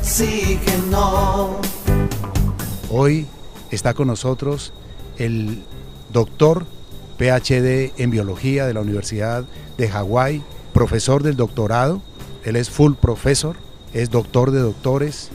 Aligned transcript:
oxígeno. 0.00 1.60
Hoy 2.90 3.26
está 3.70 3.94
con 3.94 4.08
nosotros 4.08 4.72
el 5.18 5.62
doctor 6.10 6.64
PhD 7.18 7.92
en 7.98 8.10
biología 8.10 8.66
de 8.66 8.74
la 8.74 8.80
Universidad 8.80 9.44
de 9.76 9.88
Hawái, 9.88 10.42
profesor 10.72 11.22
del 11.22 11.36
doctorado, 11.36 12.00
él 12.44 12.56
es 12.56 12.70
full 12.70 12.94
profesor, 12.94 13.56
es 13.92 14.10
doctor 14.10 14.50
de 14.50 14.60
doctores, 14.60 15.30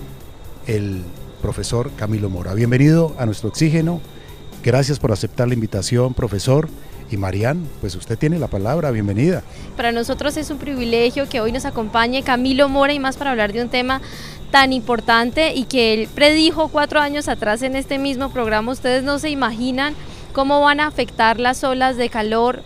el 0.66 1.04
profesor 1.42 1.92
Camilo 1.96 2.30
Mora. 2.30 2.56
Bienvenido 2.56 3.16
a 3.20 3.28
nuestro 3.28 3.50
oxígeno, 3.50 4.02
gracias 4.64 4.98
por 4.98 5.12
aceptar 5.12 5.48
la 5.48 5.54
invitación, 5.54 6.14
profesor. 6.14 6.68
Y 7.12 7.18
Marian, 7.18 7.68
pues 7.82 7.96
usted 7.96 8.18
tiene 8.18 8.40
la 8.40 8.48
palabra, 8.48 8.90
bienvenida. 8.90 9.44
Para 9.78 9.92
nosotros 9.92 10.38
es 10.38 10.50
un 10.50 10.58
privilegio 10.58 11.30
que 11.30 11.40
hoy 11.40 11.52
nos 11.52 11.66
acompañe 11.66 12.24
Camilo 12.24 12.68
Mora 12.68 12.94
y 12.94 13.00
más 13.00 13.16
para 13.16 13.30
hablar 13.30 13.54
de 13.54 13.62
un 13.62 13.70
tema 13.70 14.02
tan 14.52 14.74
importante 14.74 15.54
y 15.54 15.66
que 15.66 15.94
él 15.94 16.10
predijo 16.14 16.68
cuatro 16.70 17.00
años 17.00 17.28
atrás 17.28 17.62
en 17.62 17.76
este 17.76 17.98
mismo 17.98 18.30
programa. 18.30 18.72
Ustedes 18.72 19.04
no 19.04 19.20
se 19.20 19.30
imaginan 19.30 19.96
cómo 20.34 20.62
van 20.62 20.80
a 20.80 20.88
afectar 20.88 21.40
las 21.40 21.64
olas 21.64 21.98
de 21.98 22.10
calor 22.10 22.64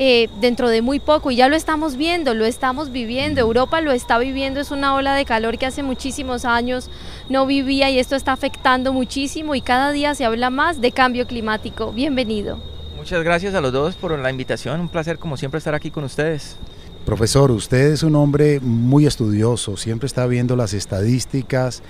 eh, 0.00 0.28
dentro 0.40 0.68
de 0.68 0.80
muy 0.80 1.00
poco 1.00 1.32
y 1.32 1.36
ya 1.36 1.48
lo 1.48 1.56
estamos 1.56 1.96
viendo, 1.96 2.32
lo 2.32 2.44
estamos 2.44 2.92
viviendo, 2.92 3.40
Europa 3.40 3.80
lo 3.80 3.90
está 3.90 4.16
viviendo, 4.18 4.60
es 4.60 4.70
una 4.70 4.94
ola 4.94 5.16
de 5.16 5.24
calor 5.24 5.58
que 5.58 5.66
hace 5.66 5.82
muchísimos 5.82 6.44
años 6.44 6.88
no 7.28 7.46
vivía 7.46 7.90
y 7.90 7.98
esto 7.98 8.14
está 8.14 8.32
afectando 8.32 8.92
muchísimo 8.92 9.56
y 9.56 9.60
cada 9.60 9.90
día 9.90 10.14
se 10.14 10.24
habla 10.24 10.50
más 10.50 10.80
de 10.80 10.92
cambio 10.92 11.26
climático. 11.26 11.90
Bienvenido. 11.90 12.60
Muchas 12.96 13.24
gracias 13.24 13.54
a 13.56 13.60
los 13.60 13.72
dos 13.72 13.96
por 13.96 14.16
la 14.16 14.30
invitación, 14.30 14.80
un 14.80 14.88
placer 14.88 15.18
como 15.18 15.36
siempre 15.36 15.58
estar 15.58 15.74
aquí 15.74 15.90
con 15.90 16.04
ustedes. 16.04 16.56
Profesor, 17.08 17.50
usted 17.52 17.92
es 17.92 18.02
un 18.02 18.16
hombre 18.16 18.60
muy 18.60 19.06
estudioso, 19.06 19.78
siempre 19.78 20.06
está 20.06 20.26
viendo 20.26 20.56
las 20.56 20.74
estadísticas, 20.74 21.82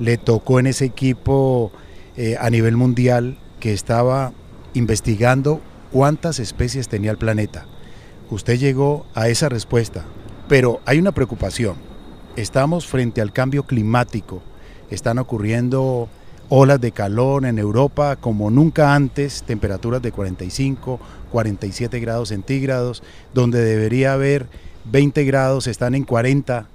le 0.00 0.16
tocó 0.16 0.58
en 0.58 0.66
ese 0.66 0.84
equipo 0.84 1.70
eh, 2.16 2.36
a 2.40 2.50
nivel 2.50 2.76
mundial 2.76 3.38
que 3.60 3.72
estaba 3.72 4.32
investigando 4.72 5.60
cuántas 5.92 6.40
especies 6.40 6.88
tenía 6.88 7.12
el 7.12 7.18
planeta. 7.18 7.66
Usted 8.30 8.58
llegó 8.58 9.06
a 9.14 9.28
esa 9.28 9.48
respuesta, 9.48 10.06
pero 10.48 10.80
hay 10.86 10.98
una 10.98 11.12
preocupación. 11.12 11.76
Estamos 12.34 12.88
frente 12.88 13.20
al 13.20 13.32
cambio 13.32 13.62
climático, 13.62 14.42
están 14.90 15.18
ocurriendo 15.18 16.08
olas 16.56 16.80
de 16.80 16.92
calor 16.92 17.46
en 17.46 17.58
Europa 17.58 18.14
como 18.14 18.48
nunca 18.48 18.94
antes, 18.94 19.42
temperaturas 19.42 20.00
de 20.02 20.12
45, 20.12 21.00
47 21.32 21.98
grados 21.98 22.28
centígrados, 22.28 23.02
donde 23.34 23.60
debería 23.60 24.12
haber 24.12 24.46
20 24.84 25.24
grados, 25.24 25.66
están 25.66 25.96
en 25.96 26.04
40 26.04 26.68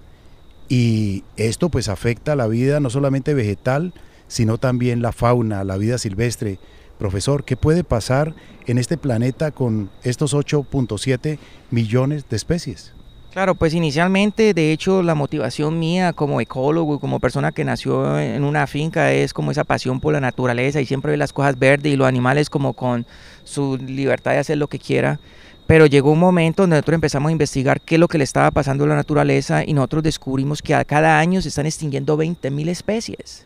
y 0.68 1.24
esto 1.38 1.70
pues 1.70 1.88
afecta 1.88 2.36
la 2.36 2.48
vida 2.48 2.82
no 2.82 2.90
solamente 2.90 3.34
vegetal, 3.34 3.94
sino 4.28 4.58
también 4.58 5.02
la 5.02 5.14
fauna, 5.14 5.64
la 5.64 5.78
vida 5.78 5.98
silvestre. 5.98 6.60
Profesor, 6.98 7.46
¿qué 7.46 7.56
puede 7.56 7.86
pasar 7.86 8.36
en 8.68 8.80
este 8.80 8.98
planeta 8.98 9.52
con 9.52 9.90
estos 10.04 10.34
8.7 10.34 11.40
millones 11.72 12.28
de 12.30 12.36
especies? 12.36 12.94
Claro, 13.32 13.54
pues 13.54 13.76
inicialmente, 13.76 14.56
de 14.56 14.72
hecho, 14.72 15.04
la 15.04 15.14
motivación 15.14 15.78
mía 15.78 16.14
como 16.14 16.42
ecólogo 16.42 16.96
y 16.96 17.00
como 17.00 17.20
persona 17.20 17.52
que 17.52 17.64
nació 17.64 18.20
en 18.20 18.44
una 18.44 18.66
finca 18.66 19.12
es 19.12 19.34
como 19.34 19.52
esa 19.52 19.64
pasión 19.64 20.00
por 20.00 20.14
la 20.14 20.20
naturaleza 20.20 20.82
y 20.82 20.88
siempre 20.88 21.12
ve 21.12 21.18
las 21.18 21.32
cosas 21.32 21.60
verdes 21.60 21.94
y 21.94 21.96
los 21.96 22.08
animales 22.08 22.50
como 22.50 22.74
con 22.74 23.06
su 23.44 23.78
libertad 23.78 24.32
de 24.32 24.40
hacer 24.40 24.58
lo 24.58 24.68
que 24.68 24.80
quiera. 24.80 25.20
Pero 25.68 25.86
llegó 25.86 26.12
un 26.12 26.20
momento 26.20 26.64
donde 26.64 26.78
nosotros 26.78 26.96
empezamos 26.96 27.30
a 27.30 27.32
investigar 27.32 27.80
qué 27.82 27.96
es 27.96 28.00
lo 28.00 28.08
que 28.08 28.18
le 28.18 28.24
estaba 28.24 28.50
pasando 28.50 28.86
a 28.86 28.88
la 28.88 28.96
naturaleza 28.96 29.64
y 29.64 29.74
nosotros 29.74 30.02
descubrimos 30.02 30.64
que 30.64 30.74
a 30.74 30.84
cada 30.84 31.20
año 31.20 31.44
se 31.44 31.50
están 31.50 31.68
extinguiendo 31.68 32.18
20.000 32.18 32.68
especies. 32.68 33.46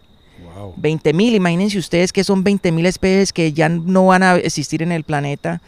20 0.77 1.13
mil, 1.13 1.35
imagínense 1.35 1.77
ustedes 1.77 2.13
que 2.13 2.23
son 2.23 2.43
20 2.43 2.71
mil 2.71 2.85
especies 2.85 3.33
que 3.33 3.53
ya 3.53 3.69
no 3.69 4.07
van 4.07 4.23
a 4.23 4.35
existir 4.37 4.81
en 4.81 4.91
el 4.91 5.03
planeta 5.03 5.61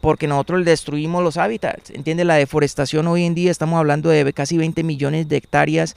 porque 0.00 0.26
nosotros 0.26 0.64
destruimos 0.64 1.22
los 1.22 1.36
hábitats. 1.36 1.90
¿Entiende? 1.90 2.24
La 2.24 2.34
deforestación 2.34 3.06
hoy 3.06 3.24
en 3.24 3.34
día 3.34 3.50
estamos 3.50 3.78
hablando 3.78 4.08
de 4.08 4.32
casi 4.32 4.56
20 4.56 4.82
millones 4.82 5.28
de 5.28 5.36
hectáreas 5.36 5.96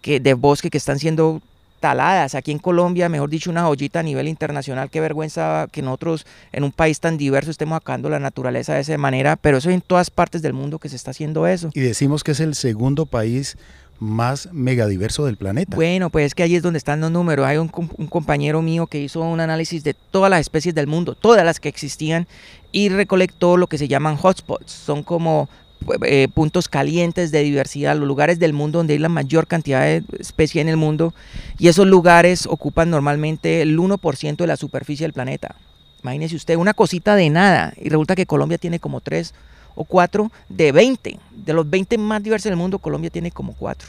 que, 0.00 0.20
de 0.20 0.34
bosque 0.34 0.70
que 0.70 0.78
están 0.78 0.98
siendo 0.98 1.42
taladas. 1.80 2.34
Aquí 2.34 2.52
en 2.52 2.58
Colombia, 2.58 3.08
mejor 3.08 3.30
dicho, 3.30 3.50
una 3.50 3.64
joyita 3.64 4.00
a 4.00 4.02
nivel 4.02 4.28
internacional. 4.28 4.90
Qué 4.90 5.00
vergüenza 5.00 5.66
que 5.72 5.82
nosotros 5.82 6.26
en 6.52 6.62
un 6.62 6.72
país 6.72 7.00
tan 7.00 7.16
diverso 7.16 7.50
estemos 7.50 7.76
acabando 7.76 8.08
la 8.10 8.20
naturaleza 8.20 8.74
de 8.74 8.80
esa 8.80 8.96
manera, 8.98 9.36
pero 9.36 9.58
eso 9.58 9.70
es 9.70 9.74
en 9.74 9.80
todas 9.80 10.10
partes 10.10 10.42
del 10.42 10.52
mundo 10.52 10.78
que 10.78 10.88
se 10.88 10.96
está 10.96 11.10
haciendo 11.10 11.46
eso. 11.46 11.70
Y 11.74 11.80
decimos 11.80 12.22
que 12.22 12.32
es 12.32 12.40
el 12.40 12.54
segundo 12.54 13.06
país 13.06 13.56
más 14.00 14.48
megadiverso 14.52 15.26
del 15.26 15.36
planeta. 15.36 15.76
Bueno, 15.76 16.10
pues 16.10 16.26
es 16.26 16.34
que 16.34 16.42
ahí 16.42 16.56
es 16.56 16.62
donde 16.62 16.78
están 16.78 17.00
los 17.00 17.10
números. 17.10 17.46
Hay 17.46 17.58
un, 17.58 17.68
compañero 17.68 18.62
mío 18.62 18.86
que 18.86 19.00
hizo 19.00 19.20
un 19.20 19.40
análisis 19.40 19.84
de 19.84 19.94
todas 19.94 20.30
las 20.30 20.40
especies 20.40 20.74
del 20.74 20.86
mundo, 20.86 21.14
todas 21.14 21.44
las 21.44 21.60
que 21.60 21.68
existían, 21.68 22.26
y 22.72 22.88
recolectó 22.88 23.56
lo 23.56 23.66
que 23.66 23.78
se 23.78 23.88
llaman 23.88 24.16
hotspots. 24.20 24.72
Son 24.72 25.02
como 25.02 25.48
eh, 26.04 26.28
puntos 26.32 26.68
calientes 26.68 27.30
de 27.30 27.42
diversidad, 27.42 27.96
los 27.96 28.08
lugares 28.08 28.38
del 28.38 28.54
mundo 28.54 28.78
donde 28.78 28.94
hay 28.94 28.98
la 28.98 29.10
mayor 29.10 29.46
cantidad 29.46 29.82
de 29.82 30.02
especies 30.18 30.62
en 30.62 30.68
el 30.68 30.78
mundo, 30.78 31.12
y 31.58 31.68
esos 31.68 31.86
lugares 31.86 32.46
ocupan 32.46 32.90
normalmente 32.90 33.60
el 33.60 33.78
1% 33.78 34.36
de 34.36 34.46
la 34.46 34.56
superficie 34.56 35.04
del 35.04 35.12
planeta. 35.12 35.56
Imagínese 36.02 36.36
usted, 36.36 36.56
una 36.56 36.72
cosita 36.72 37.16
de 37.16 37.28
nada, 37.28 37.74
y 37.76 37.90
resulta 37.90 38.16
que 38.16 38.24
Colombia 38.24 38.56
tiene 38.56 38.80
como 38.80 39.02
tres 39.02 39.34
o 39.80 39.84
cuatro 39.84 40.30
de 40.50 40.72
20. 40.72 41.18
De 41.34 41.52
los 41.54 41.68
20 41.68 41.96
más 41.96 42.22
diversos 42.22 42.50
del 42.50 42.56
mundo, 42.56 42.78
Colombia 42.78 43.08
tiene 43.08 43.30
como 43.30 43.54
cuatro. 43.54 43.88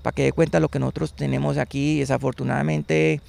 Para 0.00 0.14
que 0.14 0.22
dé 0.22 0.32
cuenta 0.32 0.60
lo 0.60 0.68
que 0.68 0.78
nosotros 0.78 1.12
tenemos 1.12 1.58
aquí, 1.58 1.98
desafortunadamente, 1.98 3.20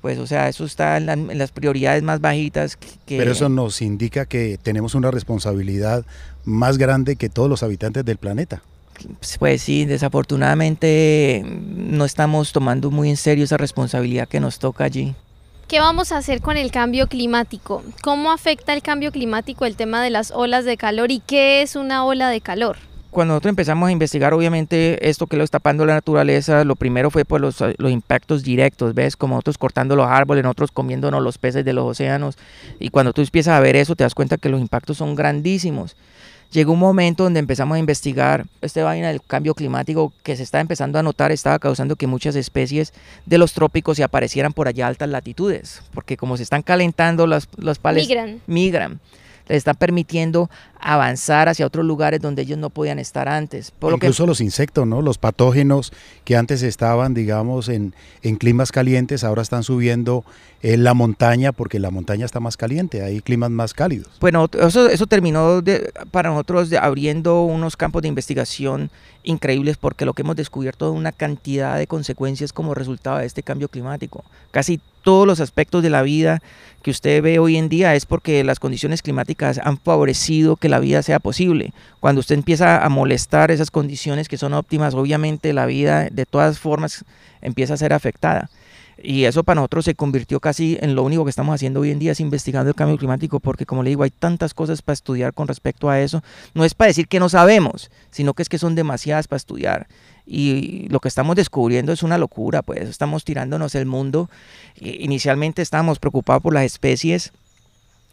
pues 0.00 0.18
o 0.18 0.26
sea, 0.26 0.48
eso 0.48 0.64
está 0.64 0.96
en, 0.96 1.38
las 1.38 1.52
prioridades 1.52 2.02
más 2.02 2.20
bajitas. 2.20 2.76
Que, 2.76 3.16
Pero 3.18 3.30
eso 3.30 3.48
nos 3.48 3.80
indica 3.80 4.26
que 4.26 4.58
tenemos 4.60 4.96
una 4.96 5.12
responsabilidad 5.12 6.04
más 6.44 6.78
grande 6.78 7.14
que 7.14 7.28
todos 7.28 7.48
los 7.48 7.62
habitantes 7.62 8.04
del 8.04 8.16
planeta. 8.16 8.62
Pues 9.38 9.62
sí, 9.62 9.84
desafortunadamente 9.84 11.44
no 11.44 12.04
estamos 12.04 12.52
tomando 12.52 12.90
muy 12.90 13.08
en 13.08 13.16
serio 13.16 13.44
esa 13.44 13.56
responsabilidad 13.56 14.26
que 14.26 14.40
nos 14.40 14.58
toca 14.58 14.82
allí. 14.82 15.14
¿Qué 15.70 15.78
vamos 15.78 16.10
a 16.10 16.16
hacer 16.16 16.40
con 16.40 16.56
el 16.56 16.72
cambio 16.72 17.06
climático? 17.06 17.84
¿Cómo 18.02 18.32
afecta 18.32 18.74
el 18.74 18.82
cambio 18.82 19.12
climático 19.12 19.66
el 19.66 19.76
tema 19.76 20.02
de 20.02 20.10
las 20.10 20.32
olas 20.32 20.64
de 20.64 20.76
calor 20.76 21.12
y 21.12 21.20
qué 21.20 21.62
es 21.62 21.76
una 21.76 22.04
ola 22.04 22.28
de 22.28 22.40
calor? 22.40 22.76
Cuando 23.12 23.34
nosotros 23.34 23.50
empezamos 23.50 23.88
a 23.88 23.92
investigar, 23.92 24.34
obviamente, 24.34 25.08
esto 25.08 25.28
que 25.28 25.36
lo 25.36 25.44
está 25.44 25.60
tapando 25.60 25.86
la 25.86 25.94
naturaleza, 25.94 26.64
lo 26.64 26.74
primero 26.74 27.12
fue 27.12 27.24
por 27.24 27.40
los, 27.40 27.62
los, 27.78 27.92
impactos 27.92 28.42
directos, 28.42 28.94
¿ves? 28.94 29.16
Como 29.16 29.36
nosotros 29.36 29.58
cortando 29.58 29.94
los 29.94 30.08
árboles, 30.08 30.42
nosotros 30.42 30.72
comiéndonos 30.72 31.22
los 31.22 31.38
peces 31.38 31.64
de 31.64 31.72
los 31.72 31.84
océanos. 31.84 32.36
Y 32.80 32.88
cuando 32.88 33.12
tú 33.12 33.20
empiezas 33.20 33.56
a 33.56 33.60
ver 33.60 33.76
eso, 33.76 33.94
te 33.94 34.02
das 34.02 34.16
cuenta 34.16 34.38
que 34.38 34.48
los 34.48 34.60
impactos 34.60 34.96
son 34.96 35.14
grandísimos 35.14 35.94
llegó 36.50 36.72
un 36.72 36.78
momento 36.78 37.24
donde 37.24 37.40
empezamos 37.40 37.76
a 37.76 37.78
investigar 37.78 38.46
este 38.60 38.82
vaina 38.82 39.08
del 39.08 39.22
cambio 39.22 39.54
climático 39.54 40.12
que 40.22 40.36
se 40.36 40.42
está 40.42 40.60
empezando 40.60 40.98
a 40.98 41.02
notar 41.02 41.32
estaba 41.32 41.58
causando 41.58 41.96
que 41.96 42.06
muchas 42.06 42.36
especies 42.36 42.92
de 43.26 43.38
los 43.38 43.52
trópicos 43.52 43.96
se 43.96 44.04
aparecieran 44.04 44.52
por 44.52 44.68
allá 44.68 44.86
a 44.86 44.88
altas 44.88 45.08
latitudes, 45.08 45.82
porque 45.94 46.16
como 46.16 46.36
se 46.36 46.42
están 46.42 46.62
calentando 46.62 47.26
las, 47.26 47.48
los 47.56 47.78
pales 47.78 48.06
migran. 48.06 48.40
migran 48.46 49.00
les 49.50 49.58
están 49.58 49.74
permitiendo 49.74 50.48
avanzar 50.80 51.48
hacia 51.48 51.66
otros 51.66 51.84
lugares 51.84 52.20
donde 52.20 52.42
ellos 52.42 52.58
no 52.58 52.70
podían 52.70 52.98
estar 52.98 53.28
antes. 53.28 53.70
Por 53.70 53.92
Incluso 53.92 54.26
los 54.26 54.40
insectos, 54.40 54.86
¿no? 54.86 55.02
Los 55.02 55.18
patógenos 55.18 55.92
que 56.24 56.36
antes 56.36 56.62
estaban, 56.62 57.14
digamos, 57.14 57.68
en, 57.68 57.94
en 58.22 58.36
climas 58.36 58.72
calientes, 58.72 59.24
ahora 59.24 59.42
están 59.42 59.62
subiendo 59.62 60.24
en 60.62 60.84
la 60.84 60.94
montaña 60.94 61.52
porque 61.52 61.78
la 61.78 61.90
montaña 61.90 62.26
está 62.26 62.40
más 62.40 62.56
caliente, 62.56 63.02
hay 63.02 63.20
climas 63.20 63.50
más 63.50 63.72
cálidos. 63.72 64.08
Bueno, 64.20 64.48
eso, 64.60 64.88
eso 64.88 65.06
terminó 65.06 65.62
para 66.10 66.30
nosotros 66.30 66.72
abriendo 66.74 67.44
unos 67.44 67.76
campos 67.76 68.02
de 68.02 68.08
investigación 68.08 68.90
increíbles 69.22 69.76
porque 69.76 70.04
lo 70.04 70.14
que 70.14 70.22
hemos 70.22 70.36
descubierto 70.36 70.90
es 70.90 70.96
una 70.96 71.12
cantidad 71.12 71.76
de 71.76 71.86
consecuencias 71.86 72.52
como 72.52 72.74
resultado 72.74 73.18
de 73.18 73.26
este 73.26 73.42
cambio 73.42 73.68
climático. 73.68 74.24
Casi 74.50 74.80
todos 75.02 75.26
los 75.26 75.40
aspectos 75.40 75.82
de 75.82 75.90
la 75.90 76.02
vida 76.02 76.42
que 76.82 76.90
usted 76.90 77.22
ve 77.22 77.38
hoy 77.38 77.56
en 77.56 77.68
día 77.68 77.94
es 77.94 78.06
porque 78.06 78.44
las 78.44 78.58
condiciones 78.58 79.02
climáticas 79.02 79.60
han 79.62 79.78
favorecido 79.78 80.56
que 80.56 80.68
la 80.70 80.80
vida 80.80 81.02
sea 81.02 81.18
posible. 81.18 81.72
Cuando 82.00 82.20
usted 82.20 82.34
empieza 82.34 82.84
a 82.84 82.88
molestar 82.88 83.50
esas 83.50 83.70
condiciones 83.70 84.28
que 84.28 84.38
son 84.38 84.54
óptimas, 84.54 84.94
obviamente 84.94 85.52
la 85.52 85.66
vida 85.66 86.08
de 86.10 86.26
todas 86.26 86.58
formas 86.58 87.04
empieza 87.42 87.74
a 87.74 87.76
ser 87.76 87.92
afectada. 87.92 88.48
Y 89.02 89.24
eso 89.24 89.44
para 89.44 89.56
nosotros 89.56 89.86
se 89.86 89.94
convirtió 89.94 90.40
casi 90.40 90.76
en 90.80 90.94
lo 90.94 91.02
único 91.02 91.24
que 91.24 91.30
estamos 91.30 91.54
haciendo 91.54 91.80
hoy 91.80 91.90
en 91.90 91.98
día, 91.98 92.12
es 92.12 92.20
investigando 92.20 92.68
el 92.68 92.74
cambio 92.74 92.98
climático, 92.98 93.40
porque 93.40 93.64
como 93.64 93.82
le 93.82 93.90
digo, 93.90 94.02
hay 94.02 94.10
tantas 94.10 94.52
cosas 94.52 94.82
para 94.82 94.94
estudiar 94.94 95.32
con 95.32 95.48
respecto 95.48 95.88
a 95.88 96.00
eso. 96.00 96.22
No 96.52 96.64
es 96.64 96.74
para 96.74 96.88
decir 96.88 97.08
que 97.08 97.18
no 97.18 97.30
sabemos, 97.30 97.90
sino 98.10 98.34
que 98.34 98.42
es 98.42 98.50
que 98.50 98.58
son 98.58 98.74
demasiadas 98.74 99.26
para 99.26 99.38
estudiar. 99.38 99.86
Y 100.26 100.86
lo 100.90 101.00
que 101.00 101.08
estamos 101.08 101.34
descubriendo 101.34 101.92
es 101.92 102.02
una 102.02 102.18
locura, 102.18 102.60
pues 102.60 102.88
estamos 102.88 103.24
tirándonos 103.24 103.74
el 103.74 103.86
mundo. 103.86 104.28
Inicialmente 104.78 105.62
estábamos 105.62 105.98
preocupados 105.98 106.42
por 106.42 106.52
las 106.52 106.64
especies, 106.64 107.32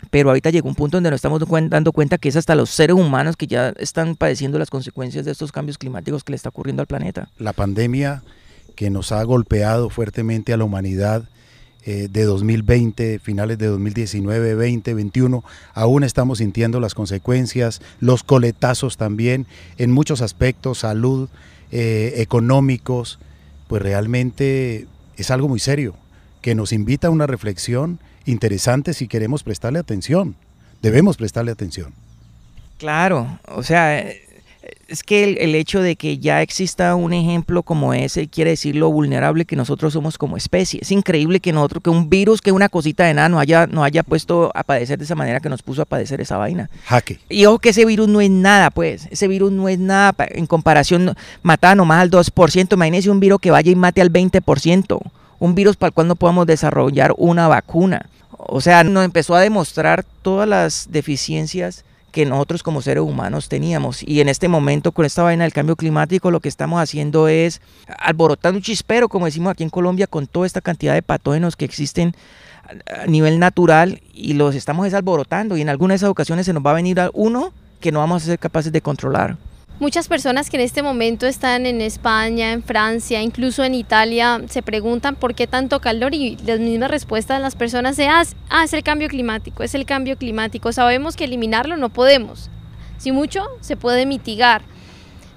pero 0.09 0.29
ahorita 0.29 0.49
llegó 0.49 0.69
un 0.69 0.75
punto 0.75 0.97
donde 0.97 1.09
nos 1.09 1.17
estamos 1.17 1.41
dando 1.69 1.91
cuenta 1.91 2.17
que 2.17 2.29
es 2.29 2.35
hasta 2.35 2.55
los 2.55 2.69
seres 2.69 2.95
humanos 2.95 3.35
que 3.35 3.47
ya 3.47 3.69
están 3.77 4.15
padeciendo 4.15 4.59
las 4.59 4.69
consecuencias 4.69 5.25
de 5.25 5.31
estos 5.31 5.51
cambios 5.51 5.77
climáticos 5.77 6.23
que 6.23 6.31
le 6.31 6.35
está 6.35 6.49
ocurriendo 6.49 6.81
al 6.81 6.87
planeta. 6.87 7.29
La 7.37 7.53
pandemia 7.53 8.23
que 8.75 8.89
nos 8.89 9.11
ha 9.11 9.23
golpeado 9.23 9.89
fuertemente 9.89 10.53
a 10.53 10.57
la 10.57 10.63
humanidad 10.63 11.23
eh, 11.83 12.09
de 12.11 12.23
2020, 12.23 13.19
finales 13.19 13.57
de 13.57 13.67
2019, 13.67 14.55
20, 14.55 14.93
21, 14.93 15.43
aún 15.73 16.03
estamos 16.03 16.39
sintiendo 16.39 16.79
las 16.79 16.93
consecuencias, 16.93 17.81
los 17.99 18.23
coletazos 18.23 18.97
también 18.97 19.47
en 19.77 19.91
muchos 19.91 20.21
aspectos, 20.21 20.79
salud, 20.79 21.29
eh, 21.71 22.15
económicos, 22.17 23.19
pues 23.67 23.81
realmente 23.81 24.85
es 25.15 25.31
algo 25.31 25.47
muy 25.47 25.59
serio, 25.59 25.95
que 26.41 26.55
nos 26.55 26.71
invita 26.71 27.07
a 27.07 27.11
una 27.11 27.25
reflexión 27.25 27.99
interesante 28.27 28.93
si 28.93 29.07
queremos 29.07 29.43
prestarle 29.43 29.79
atención, 29.79 30.35
debemos 30.81 31.17
prestarle 31.17 31.51
atención. 31.51 31.93
Claro, 32.77 33.39
o 33.47 33.63
sea, 33.63 34.05
es 34.87 35.03
que 35.03 35.23
el, 35.23 35.55
hecho 35.55 35.81
de 35.81 35.95
que 35.95 36.17
ya 36.17 36.41
exista 36.41 36.95
un 36.95 37.13
ejemplo 37.13 37.63
como 37.63 37.93
ese 37.93 38.27
quiere 38.27 38.51
decir 38.51 38.75
lo 38.75 38.91
vulnerable 38.91 39.45
que 39.45 39.55
nosotros 39.55 39.93
somos 39.93 40.17
como 40.17 40.37
especie. 40.37 40.79
Es 40.81 40.91
increíble 40.91 41.39
que 41.39 41.51
nosotros, 41.51 41.83
que 41.83 41.89
un 41.89 42.09
virus, 42.09 42.41
que 42.41 42.51
una 42.51 42.69
cosita 42.69 43.05
de 43.05 43.13
nada 43.13 43.29
nos 43.29 43.41
haya, 43.41 43.67
nos 43.67 43.83
haya 43.83 44.03
puesto 44.03 44.51
a 44.55 44.63
padecer 44.63 44.97
de 44.97 45.05
esa 45.05 45.15
manera 45.15 45.39
que 45.39 45.49
nos 45.49 45.61
puso 45.61 45.81
a 45.81 45.85
padecer 45.85 46.21
esa 46.21 46.37
vaina. 46.37 46.69
Jaque. 46.85 47.19
Y 47.29 47.45
ojo 47.45 47.59
que 47.59 47.69
ese 47.69 47.85
virus 47.85 48.07
no 48.07 48.21
es 48.21 48.29
nada, 48.29 48.69
pues. 48.69 49.07
Ese 49.11 49.27
virus 49.27 49.51
no 49.51 49.67
es 49.67 49.79
nada 49.79 50.15
en 50.29 50.45
comparación, 50.47 51.15
mata 51.43 51.75
nomás 51.75 52.01
al 52.01 52.11
2%. 52.11 52.73
Imagínese 52.73 53.09
un 53.09 53.19
virus 53.19 53.39
que 53.39 53.51
vaya 53.51 53.71
y 53.71 53.75
mate 53.75 54.01
al 54.01 54.11
20%. 54.11 55.01
Un 55.39 55.55
virus 55.55 55.75
para 55.75 55.89
el 55.89 55.93
cual 55.93 56.07
no 56.07 56.15
podamos 56.15 56.47
desarrollar 56.47 57.13
una 57.17 57.47
vacuna. 57.47 58.07
O 58.37 58.61
sea, 58.61 58.83
nos 58.83 59.05
empezó 59.05 59.35
a 59.35 59.41
demostrar 59.41 60.05
todas 60.21 60.47
las 60.47 60.87
deficiencias 60.89 61.83
que 62.11 62.25
nosotros 62.25 62.63
como 62.63 62.81
seres 62.81 63.03
humanos 63.03 63.49
teníamos. 63.49 64.01
Y 64.01 64.21
en 64.21 64.29
este 64.29 64.47
momento, 64.47 64.91
con 64.91 65.05
esta 65.05 65.23
vaina 65.23 65.43
del 65.43 65.53
cambio 65.53 65.75
climático, 65.75 66.31
lo 66.31 66.39
que 66.39 66.49
estamos 66.49 66.81
haciendo 66.81 67.27
es 67.27 67.61
alborotando 67.99 68.57
un 68.57 68.63
chispero, 68.63 69.09
como 69.09 69.25
decimos 69.25 69.51
aquí 69.51 69.63
en 69.63 69.69
Colombia, 69.69 70.07
con 70.07 70.25
toda 70.25 70.47
esta 70.47 70.61
cantidad 70.61 70.93
de 70.93 71.01
patógenos 71.01 71.55
que 71.55 71.65
existen 71.65 72.15
a 73.01 73.05
nivel 73.05 73.39
natural 73.39 74.01
y 74.13 74.33
los 74.33 74.55
estamos 74.55 74.91
alborotando. 74.93 75.57
Y 75.57 75.61
en 75.61 75.69
algunas 75.69 75.93
de 75.93 75.97
esas 75.97 76.09
ocasiones 76.09 76.45
se 76.45 76.53
nos 76.53 76.65
va 76.65 76.71
a 76.71 76.75
venir 76.75 76.99
a 76.99 77.11
uno 77.13 77.53
que 77.79 77.91
no 77.91 77.99
vamos 77.99 78.23
a 78.23 78.25
ser 78.25 78.39
capaces 78.39 78.71
de 78.71 78.81
controlar. 78.81 79.37
Muchas 79.79 80.07
personas 80.07 80.49
que 80.49 80.57
en 80.57 80.63
este 80.63 80.81
momento 80.81 81.27
están 81.27 81.67
en 81.67 81.81
España, 81.81 82.51
en 82.51 82.63
Francia, 82.63 83.21
incluso 83.21 83.63
en 83.63 83.75
Italia, 83.75 84.41
se 84.49 84.63
preguntan 84.63 85.15
por 85.15 85.35
qué 85.35 85.45
tanto 85.45 85.79
calor 85.81 86.15
y 86.15 86.35
las 86.47 86.59
mismas 86.59 86.89
respuestas 86.89 87.37
de 87.37 87.43
las 87.43 87.55
personas 87.55 87.95
de, 87.95 88.07
ah, 88.07 88.23
ah, 88.49 88.63
es 88.63 88.73
el 88.73 88.81
cambio 88.81 89.07
climático, 89.07 89.61
es 89.61 89.75
el 89.75 89.85
cambio 89.85 90.17
climático. 90.17 90.71
Sabemos 90.71 91.15
que 91.15 91.25
eliminarlo 91.25 91.77
no 91.77 91.89
podemos. 91.89 92.49
Si 92.97 93.11
mucho, 93.11 93.45
se 93.61 93.77
puede 93.77 94.07
mitigar. 94.07 94.63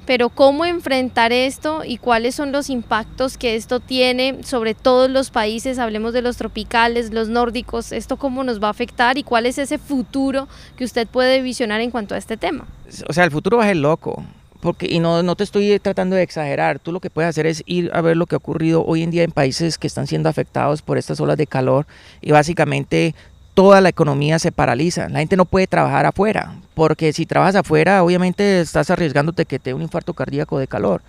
Pero 0.07 0.29
cómo 0.29 0.65
enfrentar 0.65 1.33
esto 1.33 1.83
y 1.85 1.99
cuáles 1.99 2.35
son 2.35 2.53
los 2.53 2.71
impactos 2.71 3.37
que 3.37 3.55
esto 3.55 3.81
tiene 3.81 4.43
sobre 4.43 4.75
todos 4.75 5.11
los 5.11 5.31
países, 5.31 5.79
hablemos 5.79 6.13
de 6.13 6.23
los 6.23 6.37
tropicales, 6.37 7.13
los 7.13 7.29
nórdicos, 7.29 7.93
esto 7.93 8.17
cómo 8.17 8.43
nos 8.43 8.63
va 8.63 8.69
a 8.69 8.73
afectar 8.73 9.19
y 9.19 9.23
cuál 9.23 9.47
es 9.47 9.59
ese 9.59 9.79
futuro 9.79 10.49
que 10.77 10.85
usted 10.85 11.07
puede 11.07 11.43
visionar 11.43 11.81
en 11.81 11.91
cuanto 11.91 12.15
a 12.15 12.19
este 12.19 12.37
tema 12.37 12.67
o 13.09 13.13
sea, 13.13 13.25
el 13.25 13.31
futuro 13.31 13.59
va 13.59 13.65
a 13.65 13.69
ser 13.69 13.77
loco. 13.77 14.25
Porque, 14.61 14.87
y 14.91 14.99
no, 14.99 15.23
no 15.23 15.37
te 15.37 15.45
estoy 15.45 15.79
tratando 15.79 16.17
de 16.17 16.23
exagerar, 16.23 16.79
tú 16.79 16.93
lo 16.93 17.01
que 17.01 17.09
puedes 17.09 17.31
hacer 17.31 17.47
es 17.47 17.63
ir 17.65 17.91
a 17.95 18.03
ver 18.03 18.19
lo 18.19 18.27
que 18.27 18.35
ha 18.35 18.39
ocurrido 18.39 18.85
hoy 18.85 19.03
en 19.03 19.11
día 19.11 19.23
en 19.23 19.31
países 19.31 19.79
que 19.79 19.87
están 19.87 20.07
siendo 20.07 20.29
afectados 20.29 20.83
por 20.83 20.99
estas 20.99 21.19
olas 21.19 21.39
de 21.39 21.47
calor 21.47 21.87
y 22.21 22.33
básicamente 22.33 23.15
toda 23.61 23.83
la 23.83 23.91
economía 23.91 24.39
se 24.39 24.53
paraliza. 24.53 25.11
La 25.11 25.19
gente 25.19 25.37
no 25.37 25.45
puede 25.45 25.67
trabajar 25.67 26.07
afuera, 26.07 26.55
porque 26.73 27.13
si 27.13 27.27
trabajas 27.27 27.57
afuera, 27.57 28.03
obviamente 28.03 28.63
estás 28.63 28.89
arriesgándote 28.89 29.45
que 29.45 29.59
te 29.59 29.69
dé 29.69 29.75
un 29.75 29.83
infarto 29.83 30.15
cardíaco 30.15 30.59
de 30.59 30.67
calor. 30.67 31.03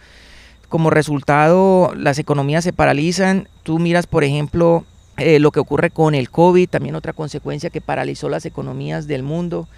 Como 0.68 0.90
resultado, 0.90 1.94
las 1.96 2.20
economías 2.20 2.66
se 2.66 2.74
paralizan. 2.74 3.48
Tú 3.64 3.80
miras, 3.80 4.06
por 4.06 4.26
ejemplo, 4.26 4.84
eh, 5.16 5.40
lo 5.40 5.52
que 5.52 5.62
ocurre 5.62 5.92
con 5.92 6.14
el 6.14 6.30
COVID, 6.30 6.68
también 6.68 6.96
otra 6.96 7.14
consecuencia 7.14 7.70
que 7.70 7.80
paralizó 7.80 8.28
las 8.28 8.46
economías 8.46 9.08
del 9.08 9.24
mundo 9.24 9.70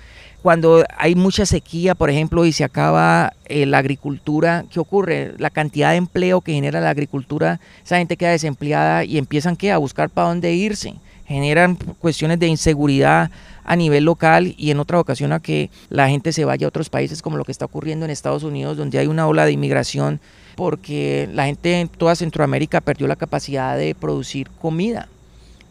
cuando 0.42 0.84
hay 0.98 1.16
mucha 1.16 1.46
sequía, 1.46 1.96
por 1.96 2.10
ejemplo, 2.10 2.44
y 2.44 2.52
se 2.52 2.66
acaba 2.66 3.32
eh, 3.46 3.66
la 3.66 3.78
agricultura, 3.78 4.66
¿qué 4.70 4.82
ocurre? 4.82 5.36
La 5.38 5.50
cantidad 5.50 5.92
de 5.92 5.96
empleo 5.96 6.42
que 6.42 6.52
genera 6.52 6.82
la 6.82 6.90
agricultura, 6.90 7.62
esa 7.82 7.98
gente 7.98 8.18
queda 8.18 8.32
desempleada 8.32 9.06
y 9.06 9.18
empiezan 9.18 9.56
¿qué? 9.56 9.72
a 9.72 9.78
buscar 9.78 10.10
para 10.10 10.28
dónde 10.28 10.54
irse. 10.54 10.96
Generan 11.26 11.76
cuestiones 11.76 12.40
de 12.40 12.48
inseguridad 12.48 13.32
a 13.64 13.76
nivel 13.76 14.04
local 14.04 14.54
y 14.58 14.72
en 14.72 14.80
otra 14.80 15.00
ocasión 15.00 15.32
a 15.32 15.40
que 15.40 15.70
la 15.90 16.10
gente 16.10 16.34
se 16.34 16.46
vaya 16.46 16.68
a 16.68 16.70
otros 16.70 16.90
países 16.90 17.22
como 17.22 17.38
lo 17.38 17.46
que 17.46 17.52
está 17.52 17.66
ocurriendo 17.66 18.06
en 18.06 18.12
Estados 18.12 18.44
Unidos, 18.44 18.78
donde 18.78 19.00
hay 19.00 19.08
una 19.08 19.28
ola 19.28 19.46
de 19.46 19.54
inmigración 19.54 20.20
porque 20.56 21.30
la 21.34 21.46
gente 21.46 21.80
en 21.80 21.88
toda 21.88 22.16
Centroamérica 22.16 22.82
perdió 22.82 23.08
la 23.08 23.16
capacidad 23.16 23.78
de 23.78 23.96
producir 23.96 24.50
comida. 24.62 25.08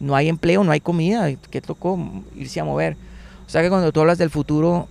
No 0.00 0.16
hay 0.16 0.28
empleo, 0.28 0.64
no 0.64 0.72
hay 0.72 0.80
comida, 0.80 1.30
¿qué 1.50 1.60
tocó? 1.60 1.98
Irse 2.36 2.58
a 2.58 2.64
mover. 2.64 2.96
O 3.46 3.50
sea 3.50 3.62
que 3.62 3.68
cuando 3.68 3.92
tú 3.92 4.00
hablas 4.00 4.18
del 4.18 4.30
futuro, 4.30 4.88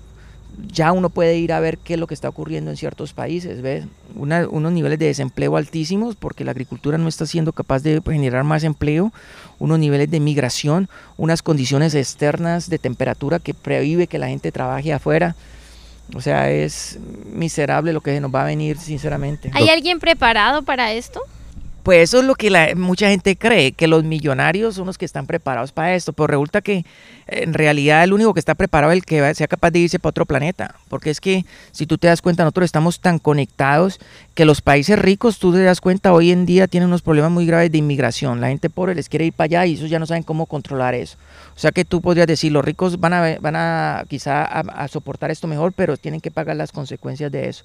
ya 0.68 0.92
uno 0.92 1.10
puede 1.10 1.38
ir 1.38 1.54
a 1.54 1.60
ver 1.60 1.78
qué 1.78 1.94
es 1.94 2.00
lo 2.00 2.08
que 2.08 2.14
está 2.14 2.30
ocurriendo 2.30 2.72
en 2.72 2.78
ciertos 2.78 3.14
países, 3.14 3.62
¿ves? 3.62 3.86
unos 4.16 4.72
niveles 4.72 5.00
de 5.00 5.06
desempleo 5.06 5.56
altísimos 5.56 6.16
porque 6.16 6.44
la 6.44 6.52
agricultura 6.52 6.98
no 6.98 7.08
está 7.08 7.26
siendo 7.26 7.54
capaz 7.54 7.82
de 7.82 8.02
generar 8.06 8.44
más 8.44 8.64
empleo, 8.64 9.14
unos 9.60 9.80
niveles 9.80 10.12
de 10.12 10.20
migración, 10.20 10.90
unas 11.18 11.42
condiciones 11.42 11.96
externas 11.96 12.70
de 12.70 12.80
temperatura 12.80 13.40
que 13.40 13.54
prohíbe 13.54 14.08
que 14.08 14.20
la 14.20 14.28
gente 14.28 14.52
trabaje 14.52 14.92
afuera. 14.94 15.36
O 16.14 16.20
sea, 16.20 16.52
es 16.52 17.00
miserable 17.32 17.94
lo 17.94 18.02
que 18.02 18.20
nos 18.20 18.34
va 18.34 18.42
a 18.42 18.46
venir, 18.46 18.78
sinceramente. 18.78 19.50
¿Hay 19.54 19.70
alguien 19.70 20.00
preparado 20.00 20.64
para 20.64 20.92
esto? 20.92 21.22
Pues 21.84 22.04
eso 22.04 22.20
es 22.20 22.26
lo 22.26 22.36
que 22.36 22.52
la, 22.52 22.76
mucha 22.76 23.10
gente 23.10 23.36
cree, 23.36 23.72
que 23.72 23.88
los 23.88 24.04
millonarios 24.04 24.76
son 24.76 24.86
los 24.86 25.00
que 25.00 25.06
están 25.06 25.26
preparados 25.26 25.72
para 25.72 25.96
esto, 25.96 26.14
pero 26.14 26.28
resulta 26.28 26.62
que 26.62 26.86
en 27.26 27.54
realidad 27.54 28.04
el 28.04 28.14
único 28.14 28.36
que 28.36 28.40
está 28.40 28.54
preparado 28.54 28.94
es 28.94 28.98
el 28.98 29.06
que 29.06 29.34
sea 29.34 29.48
capaz 29.48 29.72
de 29.72 29.80
irse 29.80 29.98
para 29.98 30.12
otro 30.12 30.26
planeta, 30.28 30.76
porque 30.90 31.10
es 31.10 31.20
que 31.20 31.44
si 31.72 31.88
tú 31.88 31.98
te 31.98 32.08
das 32.08 32.22
cuenta, 32.22 32.44
nosotros 32.44 32.66
estamos 32.66 33.00
tan 33.00 33.18
conectados 33.18 34.00
que 34.36 34.46
los 34.46 34.62
países 34.62 35.00
ricos, 35.00 35.40
tú 35.40 35.54
te 35.54 35.64
das 35.64 35.82
cuenta, 35.82 36.14
hoy 36.14 36.32
en 36.32 36.46
día 36.46 36.68
tienen 36.68 36.88
unos 36.88 37.02
problemas 37.02 37.32
muy 37.32 37.48
graves 37.48 37.72
de 37.72 37.80
inmigración, 37.80 38.42
la 38.42 38.50
gente 38.50 38.70
pobre 38.70 38.94
les 38.94 39.10
quiere 39.10 39.26
ir 39.26 39.34
para 39.34 39.46
allá 39.46 39.66
y 39.66 39.74
ellos 39.74 39.90
ya 39.90 39.98
no 39.98 40.06
saben 40.06 40.24
cómo 40.24 40.46
controlar 40.46 40.94
eso. 40.94 41.18
O 41.56 41.60
sea 41.60 41.72
que 41.72 41.84
tú 41.84 42.00
podrías 42.02 42.28
decir, 42.28 42.52
los 42.52 42.64
ricos 42.64 43.00
van 43.00 43.14
a, 43.14 43.38
van 43.40 43.56
a 43.56 44.06
quizá 44.08 44.44
a 44.44 44.88
soportar 44.88 45.32
esto 45.32 45.48
mejor, 45.48 45.74
pero 45.74 45.98
tienen 45.98 46.22
que 46.22 46.30
pagar 46.30 46.56
las 46.56 46.72
consecuencias 46.72 47.32
de 47.32 47.50
eso. 47.50 47.64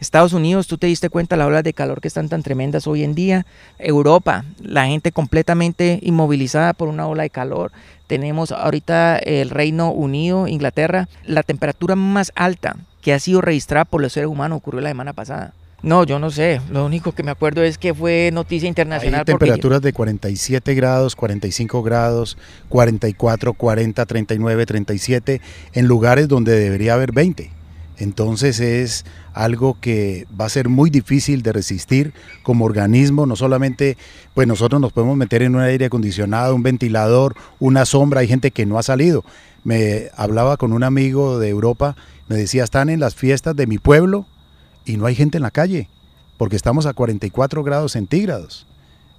Estados 0.00 0.32
Unidos, 0.32 0.66
tú 0.66 0.78
te 0.78 0.86
diste 0.86 1.10
cuenta 1.10 1.36
las 1.36 1.46
olas 1.46 1.62
de 1.62 1.74
calor 1.74 2.00
que 2.00 2.08
están 2.08 2.30
tan 2.30 2.42
tremendas 2.42 2.86
hoy 2.86 3.04
en 3.04 3.14
día. 3.14 3.46
Europa, 3.78 4.44
la 4.62 4.86
gente 4.86 5.12
completamente 5.12 5.98
inmovilizada 6.02 6.72
por 6.72 6.88
una 6.88 7.06
ola 7.06 7.22
de 7.22 7.30
calor. 7.30 7.70
Tenemos 8.06 8.50
ahorita 8.50 9.18
el 9.18 9.50
Reino 9.50 9.92
Unido, 9.92 10.48
Inglaterra, 10.48 11.08
la 11.24 11.42
temperatura 11.42 11.96
más 11.96 12.32
alta 12.34 12.76
que 13.02 13.12
ha 13.12 13.18
sido 13.18 13.42
registrada 13.42 13.84
por 13.84 14.00
los 14.00 14.12
seres 14.12 14.28
humanos 14.28 14.56
ocurrió 14.56 14.80
la 14.80 14.90
semana 14.90 15.12
pasada. 15.12 15.52
No, 15.82 16.04
yo 16.04 16.18
no 16.18 16.30
sé. 16.30 16.60
Lo 16.70 16.84
único 16.84 17.12
que 17.12 17.22
me 17.22 17.30
acuerdo 17.30 17.62
es 17.62 17.78
que 17.78 17.94
fue 17.94 18.30
noticia 18.32 18.68
internacional. 18.68 19.20
Hay 19.20 19.24
temperaturas 19.24 19.80
de 19.80 19.92
47 19.92 20.74
grados, 20.74 21.16
45 21.16 21.82
grados, 21.82 22.36
44, 22.68 23.54
40, 23.54 24.06
39, 24.06 24.66
37 24.66 25.40
en 25.72 25.86
lugares 25.86 26.28
donde 26.28 26.58
debería 26.58 26.94
haber 26.94 27.12
20. 27.12 27.59
Entonces 28.00 28.60
es 28.60 29.04
algo 29.34 29.76
que 29.78 30.26
va 30.38 30.46
a 30.46 30.48
ser 30.48 30.70
muy 30.70 30.88
difícil 30.88 31.42
de 31.42 31.52
resistir 31.52 32.14
como 32.42 32.64
organismo, 32.64 33.26
no 33.26 33.36
solamente 33.36 33.98
pues 34.32 34.48
nosotros 34.48 34.80
nos 34.80 34.92
podemos 34.92 35.18
meter 35.18 35.42
en 35.42 35.54
un 35.54 35.60
aire 35.60 35.84
acondicionado, 35.84 36.54
un 36.54 36.62
ventilador, 36.62 37.36
una 37.58 37.84
sombra, 37.84 38.20
hay 38.20 38.26
gente 38.26 38.52
que 38.52 38.64
no 38.64 38.78
ha 38.78 38.82
salido. 38.82 39.22
Me 39.64 40.08
hablaba 40.16 40.56
con 40.56 40.72
un 40.72 40.82
amigo 40.82 41.38
de 41.38 41.50
Europa, 41.50 41.94
me 42.26 42.36
decía, 42.36 42.64
están 42.64 42.88
en 42.88 43.00
las 43.00 43.14
fiestas 43.14 43.54
de 43.54 43.66
mi 43.66 43.76
pueblo 43.76 44.24
y 44.86 44.96
no 44.96 45.04
hay 45.04 45.14
gente 45.14 45.36
en 45.36 45.42
la 45.42 45.50
calle, 45.50 45.90
porque 46.38 46.56
estamos 46.56 46.86
a 46.86 46.94
44 46.94 47.62
grados 47.62 47.92
centígrados. 47.92 48.66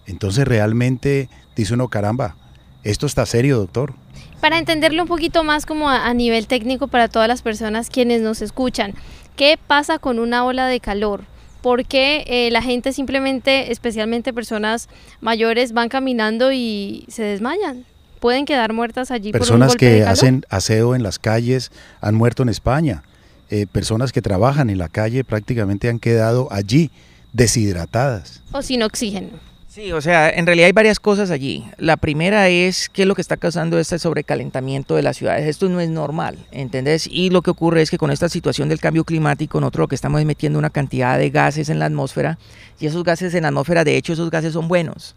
Entonces 0.07 0.47
realmente 0.47 1.29
dice 1.55 1.75
uno, 1.75 1.87
caramba, 1.87 2.35
esto 2.83 3.05
está 3.05 3.27
serio, 3.27 3.59
doctor. 3.59 3.93
Para 4.41 4.57
entenderlo 4.57 5.03
un 5.03 5.07
poquito 5.07 5.43
más 5.43 5.67
como 5.67 5.87
a, 5.87 6.11
nivel 6.15 6.47
técnico 6.47 6.87
para 6.87 7.07
todas 7.07 7.27
las 7.27 7.43
personas 7.43 7.91
quienes 7.91 8.21
nos 8.21 8.41
escuchan, 8.41 8.95
¿qué 9.35 9.59
pasa 9.67 9.99
con 9.99 10.17
una 10.17 10.43
ola 10.43 10.65
de 10.65 10.79
calor? 10.79 11.21
¿Por 11.61 11.85
qué 11.85 12.23
eh, 12.25 12.49
la 12.49 12.63
gente 12.63 12.91
simplemente, 12.91 13.71
especialmente 13.71 14.33
personas 14.33 14.89
mayores, 15.21 15.73
van 15.73 15.89
caminando 15.89 16.51
y 16.51 17.05
se 17.07 17.21
desmayan? 17.21 17.85
Pueden 18.19 18.45
quedar 18.45 18.73
muertas 18.73 19.11
allí. 19.11 19.31
Personas 19.31 19.75
que 19.75 20.03
hacen 20.03 20.43
aseo 20.49 20.95
en 20.95 21.03
las 21.03 21.19
calles 21.19 21.71
han 22.01 22.15
muerto 22.15 22.41
en 22.41 22.49
España. 22.49 23.03
Eh, 23.51 23.67
personas 23.71 24.11
que 24.11 24.23
trabajan 24.23 24.71
en 24.71 24.79
la 24.79 24.89
calle 24.89 25.23
prácticamente 25.23 25.87
han 25.87 25.99
quedado 25.99 26.47
allí 26.51 26.89
deshidratadas. 27.31 28.41
O 28.53 28.63
sin 28.63 28.81
oxígeno. 28.81 29.50
Sí, 29.73 29.93
o 29.93 30.01
sea, 30.01 30.29
en 30.29 30.45
realidad 30.45 30.65
hay 30.65 30.73
varias 30.73 30.99
cosas 30.99 31.31
allí. 31.31 31.63
La 31.77 31.95
primera 31.95 32.49
es 32.49 32.89
qué 32.89 33.03
es 33.03 33.07
lo 33.07 33.15
que 33.15 33.21
está 33.21 33.37
causando 33.37 33.79
este 33.79 33.99
sobrecalentamiento 33.99 34.97
de 34.97 35.01
las 35.01 35.15
ciudades. 35.15 35.47
Esto 35.47 35.69
no 35.69 35.79
es 35.79 35.89
normal, 35.89 36.37
¿entendés? 36.51 37.07
Y 37.07 37.29
lo 37.29 37.41
que 37.41 37.51
ocurre 37.51 37.81
es 37.81 37.89
que 37.89 37.97
con 37.97 38.11
esta 38.11 38.27
situación 38.27 38.67
del 38.67 38.81
cambio 38.81 39.05
climático, 39.05 39.61
nosotros 39.61 39.83
lo 39.83 39.87
que 39.87 39.95
estamos 39.95 40.21
es 40.21 40.49
una 40.49 40.71
cantidad 40.71 41.17
de 41.17 41.29
gases 41.29 41.69
en 41.69 41.79
la 41.79 41.85
atmósfera 41.85 42.37
y 42.81 42.87
esos 42.87 43.05
gases 43.05 43.33
en 43.33 43.43
la 43.43 43.47
atmósfera, 43.47 43.85
de 43.85 43.95
hecho, 43.95 44.11
esos 44.11 44.29
gases 44.29 44.51
son 44.51 44.67
buenos. 44.67 45.15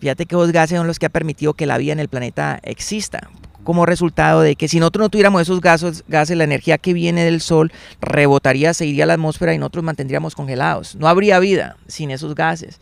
Fíjate 0.00 0.26
que 0.26 0.34
esos 0.34 0.50
gases 0.50 0.76
son 0.76 0.88
los 0.88 0.98
que 0.98 1.06
han 1.06 1.12
permitido 1.12 1.54
que 1.54 1.66
la 1.66 1.78
vida 1.78 1.92
en 1.92 2.00
el 2.00 2.08
planeta 2.08 2.58
exista 2.64 3.30
como 3.62 3.86
resultado 3.86 4.40
de 4.40 4.56
que 4.56 4.66
si 4.66 4.80
nosotros 4.80 5.04
no 5.04 5.08
tuviéramos 5.08 5.40
esos 5.40 5.60
gases, 5.60 6.02
gases, 6.08 6.36
la 6.36 6.42
energía 6.42 6.78
que 6.78 6.94
viene 6.94 7.24
del 7.24 7.40
sol 7.40 7.70
rebotaría, 8.00 8.74
se 8.74 8.86
iría 8.86 9.04
a 9.04 9.06
la 9.06 9.14
atmósfera 9.14 9.54
y 9.54 9.58
nosotros 9.58 9.84
mantendríamos 9.84 10.34
congelados. 10.34 10.96
No 10.96 11.06
habría 11.06 11.38
vida 11.38 11.76
sin 11.86 12.10
esos 12.10 12.34
gases. 12.34 12.80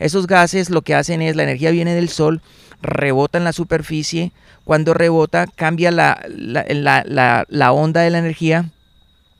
Esos 0.00 0.26
gases 0.26 0.70
lo 0.70 0.82
que 0.82 0.94
hacen 0.96 1.22
es, 1.22 1.36
la 1.36 1.44
energía 1.44 1.70
viene 1.70 1.94
del 1.94 2.08
sol, 2.08 2.42
rebota 2.82 3.38
en 3.38 3.44
la 3.44 3.52
superficie, 3.52 4.32
cuando 4.64 4.94
rebota 4.94 5.46
cambia 5.46 5.90
la, 5.90 6.20
la, 6.28 7.72
onda 7.72 8.00
de 8.00 8.10
la 8.10 8.18
energía, 8.18 8.70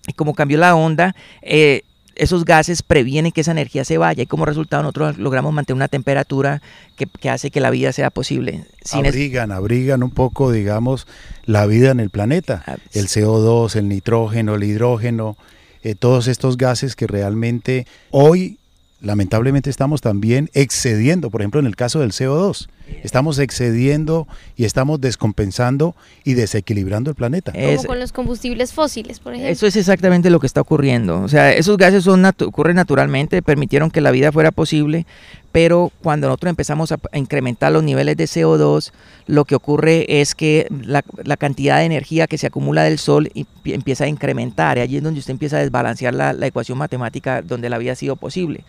y 0.07 0.13
como 0.13 0.35
cambió 0.35 0.59
la 0.59 0.77
onda, 0.77 1.17
eh, 1.43 1.83
esos 2.21 2.45
gases 2.45 2.83
previenen 2.83 3.33
que 3.33 3.41
esa 3.41 3.53
energía 3.53 3.85
se 3.85 3.97
vaya 3.97 4.23
y 4.23 4.27
como 4.27 4.45
resultado 4.45 4.83
nosotros 4.83 5.17
logramos 5.17 5.55
mantener 5.55 5.77
una 5.77 5.89
temperatura 5.89 6.61
que, 6.97 7.31
hace 7.31 7.51
que 7.51 7.61
la 7.61 7.71
vida 7.71 7.93
sea 7.93 8.11
posible. 8.11 8.67
abrigan, 8.93 9.53
abrigan 9.53 10.03
un 10.03 10.11
poco, 10.11 10.53
digamos, 10.53 11.07
la 11.47 11.67
vida 11.67 11.91
en 11.91 12.01
el 12.01 12.11
planeta. 12.11 12.63
Ah, 12.67 12.77
el 12.93 13.07
CO2, 13.07 13.75
el 13.77 13.89
nitrógeno, 13.89 14.57
el 14.57 14.65
hidrógeno, 14.65 15.39
eh, 15.83 15.95
todos 15.95 16.29
estos 16.29 16.59
gases 16.59 16.95
que 16.95 17.07
realmente 17.07 17.87
hoy 18.11 18.59
lamentablemente 19.01 19.71
estamos 19.71 20.01
también 20.01 20.51
excediendo, 20.53 21.31
por 21.31 21.41
ejemplo, 21.41 21.61
en 21.61 21.67
el 21.67 21.77
caso 21.77 22.01
del 22.01 22.13
CO2, 22.13 22.69
estamos 23.03 23.39
excediendo 23.39 24.27
y 24.57 24.65
estamos 24.65 25.01
descompensando 25.01 25.95
y 26.25 26.35
desequilibrando 26.35 27.11
el 27.11 27.17
planeta. 27.17 27.53
Como 27.53 27.85
con 27.85 28.01
los 28.01 28.13
combustibles 28.13 28.73
fósiles, 28.73 29.21
por 29.21 29.33
ejemplo. 29.33 29.53
Eso 29.53 29.67
es 29.67 29.77
exactamente 29.77 30.31
lo 30.31 30.41
que 30.41 30.47
está 30.47 30.61
ocurriendo. 30.61 31.23
O 31.23 31.29
sea, 31.29 31.53
esos 31.53 31.77
gases 31.77 32.05
son 32.05 32.25
ocurren 32.25 32.77
naturalmente, 32.77 33.43
permitieron 33.43 33.91
que 33.91 34.01
la 34.01 34.11
vida 34.11 34.33
fuera 34.33 34.51
posible, 34.51 35.07
pero 35.53 35.91
cuando 36.03 36.29
nosotros 36.29 36.51
empezamos 36.51 36.93
a, 36.93 36.99
incrementar 37.13 37.73
los 37.73 37.83
niveles 37.83 38.17
de 38.17 38.25
CO2, 38.25 38.93
lo 39.27 39.45
que 39.45 39.55
ocurre 39.55 40.21
es 40.21 40.35
que 40.35 40.67
la, 40.71 41.03
cantidad 41.37 41.79
de 41.79 41.85
energía 41.85 42.27
que 42.27 42.39
se 42.39 42.47
acumula 42.47 42.83
del 42.85 42.99
sol 42.99 43.31
empieza 43.65 44.05
a 44.05 44.09
incrementar, 44.09 44.79
y 44.79 44.81
allí 44.81 44.97
es 44.99 45.03
donde 45.03 45.21
usted 45.21 45.33
empieza 45.33 45.57
a 45.57 45.61
desbalancear 45.61 46.15
la, 46.15 46.33
la 46.33 46.47
ecuación 46.47 46.79
matemática 46.79 47.43
donde 47.43 47.69
la 47.69 47.79
vida 47.79 47.93
ha 47.93 47.97
sido 47.97 48.17
posible. 48.17 48.65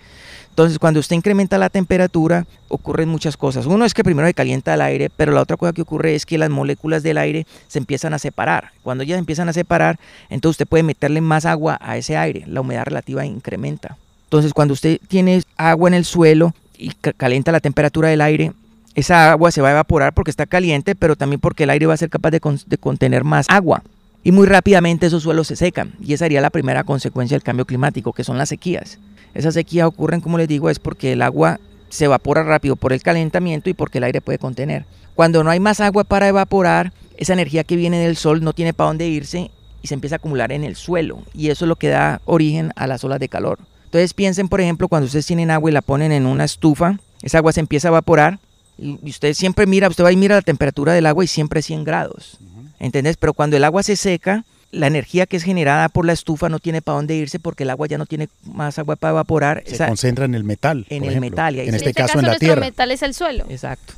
Entonces, 0.51 0.79
cuando 0.79 0.99
usted 0.99 1.15
incrementa 1.15 1.57
la 1.57 1.69
temperatura, 1.69 2.45
ocurren 2.67 3.07
muchas 3.07 3.37
cosas. 3.37 3.67
Uno 3.67 3.85
es 3.85 3.93
que 3.93 4.03
primero 4.03 4.27
se 4.27 4.33
calienta 4.33 4.73
el 4.73 4.81
aire, 4.81 5.09
pero 5.09 5.31
la 5.31 5.41
otra 5.41 5.55
cosa 5.55 5.71
que 5.71 5.81
ocurre 5.81 6.13
es 6.13 6.25
que 6.25 6.37
las 6.37 6.49
moléculas 6.49 7.03
del 7.03 7.17
aire 7.19 7.47
se 7.69 7.79
empiezan 7.79 8.13
a 8.13 8.19
separar. 8.19 8.71
Cuando 8.83 9.05
ellas 9.05 9.17
empiezan 9.17 9.47
a 9.47 9.53
separar, 9.53 9.97
entonces 10.29 10.55
usted 10.55 10.67
puede 10.67 10.83
meterle 10.83 11.21
más 11.21 11.45
agua 11.45 11.77
a 11.81 11.95
ese 11.95 12.17
aire, 12.17 12.43
la 12.47 12.59
humedad 12.59 12.83
relativa 12.83 13.25
incrementa. 13.25 13.97
Entonces, 14.25 14.53
cuando 14.53 14.73
usted 14.73 14.99
tiene 15.07 15.41
agua 15.55 15.87
en 15.87 15.93
el 15.93 16.03
suelo, 16.03 16.53
y 16.81 16.91
calienta 17.17 17.51
la 17.51 17.59
temperatura 17.59 18.09
del 18.09 18.21
aire, 18.21 18.53
esa 18.95 19.31
agua 19.31 19.51
se 19.51 19.61
va 19.61 19.69
a 19.69 19.71
evaporar 19.71 20.13
porque 20.13 20.31
está 20.31 20.45
caliente, 20.45 20.95
pero 20.95 21.15
también 21.15 21.39
porque 21.39 21.63
el 21.63 21.69
aire 21.69 21.85
va 21.85 21.93
a 21.93 21.97
ser 21.97 22.09
capaz 22.09 22.31
de, 22.31 22.39
contener 22.79 23.23
más 23.23 23.45
agua. 23.49 23.83
Y 24.23 24.31
muy 24.31 24.47
rápidamente 24.47 25.07
esos 25.07 25.23
suelos 25.23 25.47
se 25.47 25.55
secan. 25.55 25.93
Y 26.01 26.13
esa 26.13 26.25
sería 26.25 26.41
la 26.41 26.49
primera 26.49 26.83
consecuencia 26.83 27.35
del 27.35 27.43
cambio 27.43 27.65
climático, 27.65 28.13
que 28.13 28.23
son 28.23 28.37
las 28.37 28.49
sequías. 28.49 28.99
Esas 29.33 29.53
sequías 29.53 29.87
ocurren, 29.87 30.19
como 30.21 30.37
les 30.37 30.47
digo, 30.47 30.69
es 30.69 30.79
porque 30.79 31.13
el 31.13 31.21
agua 31.21 31.59
se 31.89 32.05
evapora 32.05 32.43
rápido 32.43 32.75
por 32.75 32.93
el 32.93 33.01
calentamiento 33.01 33.69
y 33.69 33.73
porque 33.73 33.99
el 33.99 34.03
aire 34.03 34.21
puede 34.21 34.37
contener. 34.37 34.85
Cuando 35.15 35.43
no 35.43 35.49
hay 35.49 35.59
más 35.59 35.79
agua 35.79 36.03
para 36.03 36.27
evaporar, 36.27 36.91
esa 37.17 37.33
energía 37.33 37.63
que 37.63 37.75
viene 37.75 37.99
del 37.99 38.17
sol 38.17 38.43
no 38.43 38.53
tiene 38.53 38.73
para 38.73 38.89
dónde 38.89 39.07
irse 39.07 39.51
y 39.81 39.87
se 39.87 39.93
empieza 39.93 40.15
a 40.15 40.17
acumular 40.17 40.51
en 40.51 40.63
el 40.63 40.75
suelo. 40.75 41.23
Y 41.33 41.49
eso 41.49 41.65
es 41.65 41.69
lo 41.69 41.75
que 41.75 41.89
da 41.89 42.21
origen 42.25 42.71
a 42.75 42.87
las 42.87 43.03
olas 43.03 43.19
de 43.19 43.29
calor. 43.29 43.59
Entonces 43.91 44.13
piensen, 44.13 44.47
por 44.47 44.61
ejemplo, 44.61 44.87
cuando 44.87 45.07
ustedes 45.07 45.25
tienen 45.25 45.51
agua 45.51 45.69
y 45.69 45.73
la 45.73 45.81
ponen 45.81 46.13
en 46.13 46.25
una 46.25 46.45
estufa, 46.45 46.97
esa 47.21 47.39
agua 47.39 47.51
se 47.51 47.59
empieza 47.59 47.89
a 47.89 47.91
evaporar 47.91 48.39
y 48.77 49.09
usted 49.09 49.33
siempre 49.33 49.65
mira, 49.65 49.89
usted 49.89 50.05
va 50.05 50.13
y 50.13 50.15
mira 50.15 50.35
la 50.35 50.41
temperatura 50.41 50.93
del 50.93 51.05
agua 51.07 51.25
y 51.25 51.27
siempre 51.27 51.59
es 51.59 51.65
100 51.65 51.83
grados. 51.83 52.37
¿Entendés? 52.79 53.17
Pero 53.17 53.33
cuando 53.33 53.57
el 53.57 53.65
agua 53.65 53.83
se 53.83 53.97
seca, 53.97 54.45
la 54.71 54.87
energía 54.87 55.25
que 55.25 55.35
es 55.35 55.43
generada 55.43 55.89
por 55.89 56.05
la 56.05 56.13
estufa 56.13 56.47
no 56.47 56.59
tiene 56.59 56.81
para 56.81 56.95
dónde 56.95 57.15
irse 57.15 57.37
porque 57.37 57.63
el 57.63 57.69
agua 57.69 57.85
ya 57.87 57.97
no 57.97 58.05
tiene 58.05 58.29
más 58.45 58.79
agua 58.79 58.95
para 58.95 59.11
evaporar. 59.11 59.61
Se 59.65 59.85
concentra 59.85 60.23
en 60.23 60.35
el 60.35 60.45
metal. 60.45 60.85
En 60.87 61.03
el 61.03 61.19
metal. 61.19 61.57
Y 61.57 61.59
en, 61.59 61.75
este, 61.75 61.93
caso, 61.93 62.17
en 62.17 62.27
la 62.27 62.37
tierra. 62.37 62.53
El 62.53 62.71
metal 62.71 62.91
es 62.91 63.01
el 63.01 63.13
suelo. 63.13 63.45
Exacto. 63.49 63.93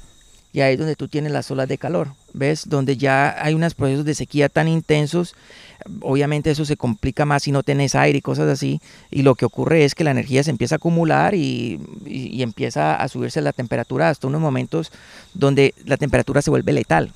Y 0.54 0.62
ahí 0.62 0.74
es 0.74 0.80
donde 0.80 0.96
tú 0.96 1.08
tienes 1.08 1.32
las 1.32 1.50
olas 1.50 1.68
de 1.68 1.80
calor, 1.80 2.10
¿ves? 2.32 2.70
Donde 2.70 2.96
ya 2.96 3.36
hay 3.44 3.56
unos 3.56 3.74
procesos 3.74 4.06
de 4.06 4.14
sequía 4.14 4.50
tan 4.50 4.68
intensos 4.68 5.36
obviamente 6.02 6.52
eso 6.52 6.66
se 6.66 6.78
complica 6.78 7.26
más 7.26 7.44
si 7.44 7.52
no 7.52 7.64
tenés 7.64 7.96
aire 7.96 8.18
y 8.18 8.22
cosas 8.22 8.50
así, 8.50 8.82
y 9.12 9.22
lo 9.22 9.36
que 9.36 9.46
ocurre 9.46 9.86
es 9.86 9.96
que 9.96 10.04
la 10.04 10.12
energía 10.12 10.44
se 10.44 10.52
empieza 10.52 10.76
a 10.76 10.78
acumular 10.78 11.36
y, 11.36 11.80
empieza 12.44 12.96
a 12.96 13.08
subirse 13.08 13.42
la 13.42 13.54
temperatura 13.54 14.10
hasta 14.10 14.28
unos 14.28 14.42
momentos 14.42 14.92
donde 15.34 15.74
la 15.86 15.96
temperatura 15.96 16.42
se 16.42 16.50
vuelve 16.50 16.74
letal. 16.74 17.12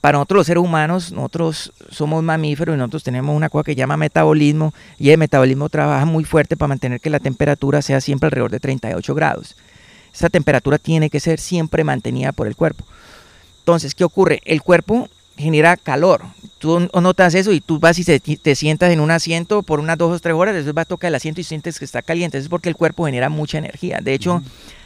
Para 0.00 0.18
nosotros 0.18 0.38
los 0.38 0.46
seres 0.46 0.62
humanos, 0.62 1.12
nosotros 1.12 1.72
somos 1.90 2.22
mamíferos 2.22 2.74
y 2.74 2.78
nosotros 2.78 3.02
tenemos 3.02 3.36
una 3.36 3.48
cosa 3.48 3.64
que 3.64 3.74
llama 3.74 3.96
metabolismo 3.96 4.72
y 4.98 5.10
el 5.10 5.18
metabolismo 5.18 5.68
trabaja 5.68 6.04
muy 6.04 6.24
fuerte 6.24 6.56
para 6.56 6.68
mantener 6.68 7.00
que 7.00 7.10
la 7.10 7.20
temperatura 7.20 7.82
sea 7.82 8.00
siempre 8.00 8.28
alrededor 8.28 8.50
de 8.50 8.60
38 8.60 9.14
grados. 9.14 9.56
Esa 10.14 10.28
temperatura 10.28 10.78
tiene 10.78 11.10
que 11.10 11.20
ser 11.20 11.40
siempre 11.40 11.84
mantenida 11.84 12.32
por 12.32 12.46
el 12.46 12.56
cuerpo. 12.56 12.84
Entonces, 13.60 13.94
¿qué 13.94 14.04
ocurre? 14.04 14.40
El 14.44 14.62
cuerpo 14.62 15.08
genera 15.36 15.76
calor. 15.76 16.22
Tú 16.58 16.88
notas 17.00 17.34
eso 17.34 17.52
y 17.52 17.60
tú 17.60 17.78
vas 17.78 17.98
y 17.98 18.04
te, 18.04 18.54
sientas 18.54 18.90
en 18.92 19.00
un 19.00 19.10
asiento 19.10 19.62
por 19.62 19.80
unas 19.80 19.98
dos 19.98 20.14
o 20.14 20.20
tres 20.20 20.34
horas, 20.34 20.54
después 20.54 20.74
vas 20.74 20.82
a 20.84 20.88
tocar 20.88 21.08
el 21.08 21.14
asiento 21.14 21.40
y 21.40 21.44
sientes 21.44 21.78
que 21.78 21.84
está 21.84 22.02
caliente. 22.02 22.38
Eso 22.38 22.46
es 22.46 22.50
porque 22.50 22.68
el 22.68 22.76
cuerpo 22.76 23.06
genera 23.06 23.28
mucha 23.28 23.58
energía. 23.58 24.00
De 24.02 24.14
hecho, 24.14 24.42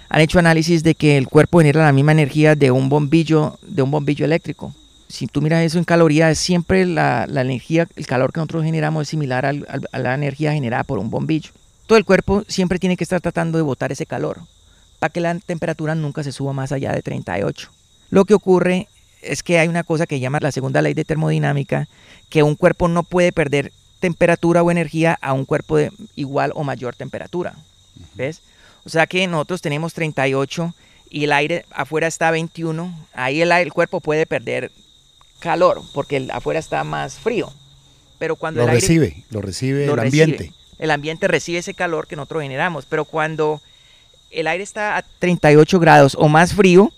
han 0.08 0.20
hecho 0.20 0.38
análisis 0.38 0.82
de 0.82 0.94
que 0.94 1.18
el 1.18 1.28
cuerpo 1.28 1.58
genera 1.58 1.84
la 1.84 1.92
misma 1.92 2.12
energía 2.12 2.54
de 2.54 2.70
un 2.70 2.88
bombillo, 2.88 3.58
de 3.62 3.82
un 3.82 3.90
bombillo 3.90 4.24
eléctrico. 4.24 4.74
Si 5.08 5.26
tú 5.26 5.40
miras 5.40 5.64
eso 5.64 5.78
en 5.78 5.84
calorías, 5.84 6.38
siempre 6.38 6.84
la, 6.86 7.26
energía, 7.26 7.86
el 7.96 8.06
calor 8.06 8.32
que 8.32 8.40
nosotros 8.40 8.64
generamos 8.64 9.02
es 9.02 9.08
similar 9.08 9.46
a 9.46 9.98
la 9.98 10.14
energía 10.14 10.52
generada 10.52 10.84
por 10.84 10.98
un 10.98 11.10
bombillo. 11.10 11.50
Todo 11.86 11.98
el 11.98 12.04
cuerpo 12.04 12.44
siempre 12.48 12.78
tiene 12.78 12.96
que 12.96 13.04
estar 13.04 13.20
tratando 13.20 13.58
de 13.58 13.62
botar 13.62 13.92
ese 13.92 14.06
calor 14.06 14.40
que 15.08 15.20
la 15.20 15.38
temperatura 15.38 15.94
nunca 15.94 16.22
se 16.22 16.32
suba 16.32 16.52
más 16.52 16.72
allá 16.72 16.92
de 16.92 17.02
38. 17.02 17.70
Lo 18.10 18.24
que 18.24 18.34
ocurre 18.34 18.88
es 19.22 19.42
que 19.42 19.58
hay 19.58 19.68
una 19.68 19.84
cosa 19.84 20.06
que 20.06 20.20
llama 20.20 20.38
la 20.40 20.52
segunda 20.52 20.82
ley 20.82 20.94
de 20.94 21.04
termodinámica, 21.04 21.88
que 22.28 22.42
un 22.42 22.54
cuerpo 22.54 22.88
no 22.88 23.02
puede 23.02 23.32
perder 23.32 23.72
temperatura 24.00 24.62
o 24.62 24.70
energía 24.70 25.18
a 25.20 25.32
un 25.32 25.44
cuerpo 25.44 25.76
de 25.76 25.90
igual 26.14 26.52
o 26.54 26.64
mayor 26.64 26.94
temperatura. 26.94 27.54
¿Ves? 28.14 28.42
O 28.84 28.88
sea 28.88 29.06
que 29.06 29.26
nosotros 29.26 29.62
tenemos 29.62 29.94
38 29.94 30.74
y 31.10 31.24
el 31.24 31.32
aire 31.32 31.64
afuera 31.70 32.06
está 32.06 32.28
a 32.28 32.32
21, 32.32 33.06
ahí 33.14 33.40
el, 33.40 33.50
el 33.52 33.72
cuerpo 33.72 34.00
puede 34.00 34.26
perder 34.26 34.70
calor 35.40 35.82
porque 35.92 36.16
el, 36.16 36.30
afuera 36.30 36.60
está 36.60 36.84
más 36.84 37.14
frío. 37.14 37.52
Pero 38.18 38.36
cuando 38.36 38.62
lo 38.62 38.68
el 38.68 38.74
recibe, 38.74 39.24
lo 39.30 39.40
recibe 39.40 39.84
el 39.84 39.98
ambiente. 39.98 40.52
El 40.78 40.90
ambiente 40.90 41.28
recibe 41.28 41.58
ese 41.58 41.74
calor 41.74 42.06
que 42.06 42.16
nosotros 42.16 42.42
generamos, 42.42 42.86
pero 42.86 43.04
cuando 43.04 43.60
el 44.36 44.46
aire 44.46 44.62
está 44.62 44.96
a 44.96 45.04
38 45.18 45.80
grados 45.80 46.16
o 46.18 46.28
más 46.28 46.54
frío, 46.54 46.92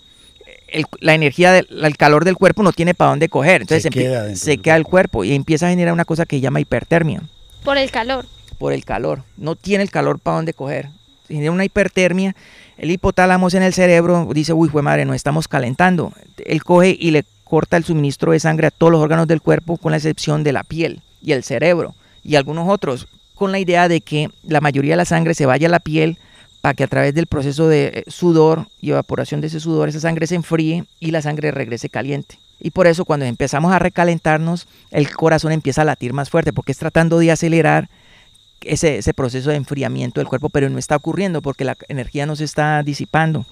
la 0.99 1.15
energía, 1.15 1.51
del, 1.51 1.97
calor 1.97 2.25
del 2.25 2.35
cuerpo 2.35 2.61
no 2.61 2.71
tiene 2.71 2.93
para 2.93 3.11
dónde 3.11 3.29
coger. 3.29 3.61
Entonces 3.61 3.83
se, 3.83 3.89
queda, 3.89 4.35
se 4.35 4.57
queda 4.59 4.75
el 4.75 4.83
cuerpo 4.83 5.23
y 5.23 5.33
empieza 5.33 5.67
a 5.67 5.69
generar 5.69 5.93
una 5.93 6.05
cosa 6.05 6.25
que 6.25 6.35
se 6.35 6.41
llama 6.41 6.59
hipertermia. 6.59 7.23
Por 7.63 7.77
el 7.77 7.89
calor. 7.89 8.25
Por 8.57 8.73
el 8.73 8.85
calor. 8.85 9.23
No 9.37 9.55
tiene 9.55 9.83
el 9.83 9.89
calor 9.89 10.19
para 10.19 10.37
dónde 10.37 10.53
coger. 10.53 10.89
Genera 11.27 11.51
una 11.51 11.65
hipertermia. 11.65 12.35
El 12.77 12.91
hipotálamo 12.91 13.49
en 13.49 13.63
el 13.63 13.73
cerebro 13.73 14.29
dice, 14.33 14.53
uy, 14.53 14.69
fue 14.69 14.81
madre, 14.81 15.05
nos 15.05 15.15
estamos 15.15 15.47
calentando. 15.47 16.13
Él 16.45 16.63
coge 16.63 16.95
y 16.99 17.11
le 17.11 17.23
corta 17.43 17.77
el 17.77 17.83
suministro 17.83 18.31
de 18.31 18.39
sangre 18.39 18.67
a 18.67 18.71
todos 18.71 18.91
los 18.91 19.01
órganos 19.01 19.27
del 19.27 19.41
cuerpo, 19.41 19.77
con 19.77 19.91
la 19.91 19.97
excepción 19.97 20.43
de 20.43 20.53
la 20.53 20.63
piel 20.63 21.01
y 21.21 21.31
el 21.31 21.43
cerebro 21.43 21.95
y 22.23 22.35
algunos 22.35 22.69
otros, 22.69 23.07
con 23.35 23.51
la 23.51 23.59
idea 23.59 23.87
de 23.87 24.01
que 24.01 24.29
la 24.43 24.61
mayoría 24.61 24.93
de 24.93 24.97
la 24.97 25.05
sangre 25.05 25.33
se 25.33 25.45
vaya 25.45 25.67
a 25.67 25.71
la 25.71 25.79
piel 25.79 26.17
para 26.61 26.73
que 26.73 26.83
a 26.83 26.87
través 26.87 27.13
del 27.13 27.27
proceso 27.27 27.67
de 27.67 27.85
eh, 27.87 28.03
sudor 28.07 28.67
y 28.81 28.91
evaporación 28.91 29.41
de 29.41 29.47
ese 29.47 29.59
sudor 29.59 29.89
esa 29.89 29.99
sangre 29.99 30.27
se 30.27 30.35
enfríe 30.35 30.85
y 30.99 31.11
la 31.11 31.21
sangre 31.21 31.51
regrese 31.51 31.89
caliente. 31.89 32.37
Y 32.59 32.71
por 32.71 32.87
eso 32.87 33.05
cuando 33.05 33.25
empezamos 33.25 33.71
a 33.71 33.79
recalentarnos, 33.79 34.67
el 34.91 35.09
corazón 35.15 35.51
empieza 35.51 35.83
a 35.83 35.85
latir 35.85 36.13
más 36.13 36.29
fuerte 36.29 36.51
porque 36.51 36.73
es 36.73 36.77
tratando 36.77 37.19
de 37.19 37.31
acelerar 37.31 37.89
ese, 38.61 38.97
ese 38.97 39.13
proceso 39.13 39.49
de 39.49 39.55
enfriamiento 39.55 40.19
del 40.19 40.27
cuerpo, 40.27 40.49
pero 40.49 40.69
no 40.69 40.77
está 40.77 40.97
ocurriendo 40.97 41.41
porque 41.41 41.63
la 41.63 41.77
energía 41.87 42.25
no 42.25 42.35
se 42.35 42.43
está 42.43 42.83
disipando. 42.83 43.45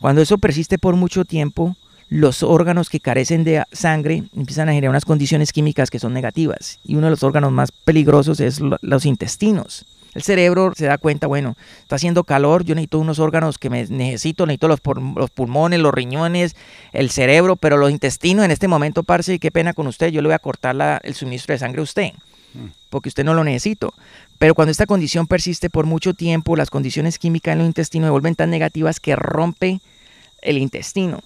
Cuando 0.00 0.22
eso 0.22 0.38
persiste 0.38 0.78
por 0.78 0.94
mucho 0.94 1.24
tiempo, 1.24 1.76
los 2.08 2.42
órganos 2.42 2.90
que 2.90 3.00
carecen 3.00 3.42
de 3.42 3.64
sangre 3.72 4.24
empiezan 4.36 4.68
a 4.68 4.72
generar 4.72 4.90
unas 4.90 5.06
condiciones 5.06 5.52
químicas 5.52 5.90
que 5.90 5.98
son 5.98 6.12
negativas. 6.12 6.78
Y 6.84 6.96
uno 6.96 7.06
de 7.06 7.12
los 7.12 7.22
órganos 7.22 7.50
más 7.52 7.72
peligrosos 7.72 8.38
es 8.40 8.60
los 8.60 9.06
intestinos. 9.06 9.86
El 10.14 10.22
cerebro 10.22 10.72
se 10.76 10.86
da 10.86 10.98
cuenta, 10.98 11.26
bueno, 11.26 11.56
está 11.80 11.96
haciendo 11.96 12.24
calor, 12.24 12.64
yo 12.64 12.74
necesito 12.74 12.98
unos 12.98 13.18
órganos 13.18 13.56
que 13.56 13.70
me 13.70 13.86
necesito, 13.86 14.44
necesito 14.44 14.68
los, 14.68 14.80
los 15.16 15.30
pulmones, 15.30 15.80
los 15.80 15.94
riñones, 15.94 16.54
el 16.92 17.10
cerebro, 17.10 17.56
pero 17.56 17.78
los 17.78 17.90
intestinos 17.90 18.44
en 18.44 18.50
este 18.50 18.68
momento, 18.68 19.04
parce, 19.04 19.38
qué 19.38 19.50
pena 19.50 19.72
con 19.72 19.86
usted, 19.86 20.08
yo 20.08 20.20
le 20.20 20.28
voy 20.28 20.34
a 20.34 20.38
cortar 20.38 20.74
la, 20.74 21.00
el 21.02 21.14
suministro 21.14 21.54
de 21.54 21.58
sangre 21.58 21.80
a 21.80 21.84
usted, 21.84 22.12
mm. 22.52 22.66
porque 22.90 23.08
usted 23.08 23.24
no 23.24 23.32
lo 23.32 23.42
necesito. 23.42 23.94
Pero 24.38 24.54
cuando 24.54 24.70
esta 24.70 24.86
condición 24.86 25.26
persiste 25.26 25.70
por 25.70 25.86
mucho 25.86 26.12
tiempo, 26.12 26.56
las 26.56 26.68
condiciones 26.68 27.18
químicas 27.18 27.54
en 27.54 27.60
el 27.60 27.66
intestino 27.66 28.06
se 28.06 28.10
vuelven 28.10 28.34
tan 28.34 28.50
negativas 28.50 29.00
que 29.00 29.16
rompe 29.16 29.80
el 30.42 30.58
intestino. 30.58 31.20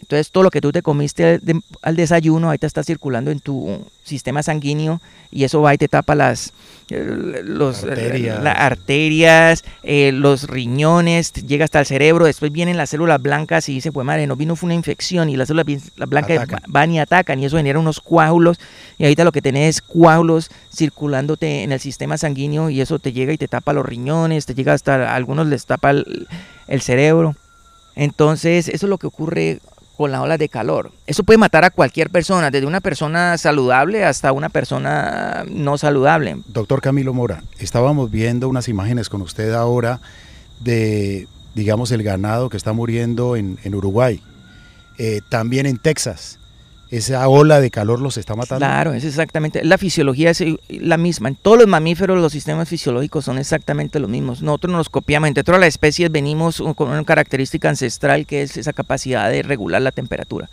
Entonces 0.00 0.30
todo 0.30 0.44
lo 0.44 0.50
que 0.50 0.60
tú 0.60 0.72
te 0.72 0.82
comiste 0.82 1.40
al 1.82 1.96
desayuno, 1.96 2.50
ahí 2.50 2.58
te 2.58 2.66
está 2.66 2.82
circulando 2.82 3.30
en 3.30 3.40
tu 3.40 3.84
sistema 4.04 4.42
sanguíneo 4.42 5.00
y 5.30 5.44
eso 5.44 5.60
va 5.60 5.74
y 5.74 5.78
te 5.78 5.88
tapa 5.88 6.14
las, 6.14 6.52
los, 6.88 7.84
arterias, 7.84 8.42
las 8.42 8.58
arterias 8.58 9.64
eh, 9.82 10.12
los 10.12 10.48
riñones, 10.48 11.32
llega 11.32 11.64
hasta 11.64 11.80
el 11.80 11.86
cerebro, 11.86 12.24
después 12.24 12.52
vienen 12.52 12.76
las 12.76 12.90
células 12.90 13.20
blancas 13.20 13.68
y 13.68 13.74
dice, 13.74 13.92
pues 13.92 14.06
madre, 14.06 14.26
no 14.26 14.36
vino 14.36 14.56
fue 14.56 14.68
una 14.68 14.74
infección 14.74 15.28
y 15.28 15.36
las 15.36 15.48
células 15.48 15.66
blancas 15.96 16.46
van 16.68 16.92
y 16.92 17.00
atacan 17.00 17.40
y 17.40 17.46
eso 17.46 17.56
genera 17.56 17.78
unos 17.78 18.00
coágulos 18.00 18.58
y 18.96 19.04
ahorita 19.04 19.24
lo 19.24 19.32
que 19.32 19.42
tenés 19.42 19.76
es 19.76 19.82
coágulos 19.82 20.50
circulándote 20.74 21.64
en 21.64 21.72
el 21.72 21.80
sistema 21.80 22.16
sanguíneo 22.16 22.70
y 22.70 22.80
eso 22.80 22.98
te 22.98 23.12
llega 23.12 23.32
y 23.32 23.38
te 23.38 23.48
tapa 23.48 23.72
los 23.72 23.84
riñones, 23.84 24.46
te 24.46 24.54
llega 24.54 24.72
hasta, 24.72 25.14
algunos 25.14 25.48
les 25.48 25.66
tapa 25.66 25.90
el 25.90 26.80
cerebro. 26.80 27.34
Entonces, 27.98 28.68
eso 28.68 28.86
es 28.86 28.90
lo 28.90 28.98
que 28.98 29.08
ocurre 29.08 29.58
con 29.98 30.12
las 30.12 30.20
olas 30.20 30.38
de 30.38 30.48
calor. 30.48 30.92
Eso 31.08 31.24
puede 31.24 31.38
matar 31.38 31.64
a 31.64 31.70
cualquier 31.70 32.08
persona, 32.08 32.52
desde 32.52 32.68
una 32.68 32.80
persona 32.80 33.36
saludable 33.36 34.04
hasta 34.04 34.30
una 34.30 34.48
persona 34.48 35.44
no 35.50 35.76
saludable. 35.76 36.36
Doctor 36.46 36.80
Camilo 36.80 37.12
Mora, 37.12 37.42
estábamos 37.58 38.08
viendo 38.08 38.48
unas 38.48 38.68
imágenes 38.68 39.08
con 39.08 39.22
usted 39.22 39.52
ahora 39.52 40.00
de, 40.60 41.26
digamos, 41.56 41.90
el 41.90 42.04
ganado 42.04 42.48
que 42.48 42.56
está 42.56 42.72
muriendo 42.72 43.34
en, 43.34 43.58
Uruguay, 43.74 44.22
eh, 44.98 45.20
también 45.28 45.66
en 45.66 45.78
Texas 45.78 46.38
esa 46.90 47.28
ola 47.28 47.60
de 47.60 47.70
calor 47.70 48.00
los 48.00 48.16
está 48.16 48.34
matando. 48.34 48.64
Claro, 48.64 48.92
es 48.94 49.04
exactamente. 49.04 49.64
La 49.64 49.76
fisiología 49.78 50.30
es 50.30 50.42
la 50.68 50.96
misma. 50.96 51.28
En 51.28 51.36
todos 51.36 51.58
los 51.58 51.66
mamíferos 51.66 52.18
los 52.18 52.32
sistemas 52.32 52.68
fisiológicos 52.68 53.24
son 53.24 53.38
exactamente 53.38 53.98
los 53.98 54.08
mismos. 54.08 54.42
Nosotros 54.42 54.72
nos 54.72 54.88
copiamos. 54.88 55.28
Entre 55.28 55.44
todas 55.44 55.60
las 55.60 55.68
especies 55.68 56.10
venimos 56.10 56.62
con 56.76 56.88
una 56.88 57.04
característica 57.04 57.68
ancestral 57.68 58.26
que 58.26 58.42
es 58.42 58.56
esa 58.56 58.72
capacidad 58.72 59.30
de 59.30 59.42
regular 59.42 59.82
la 59.82 59.92
temperatura. 59.92 60.48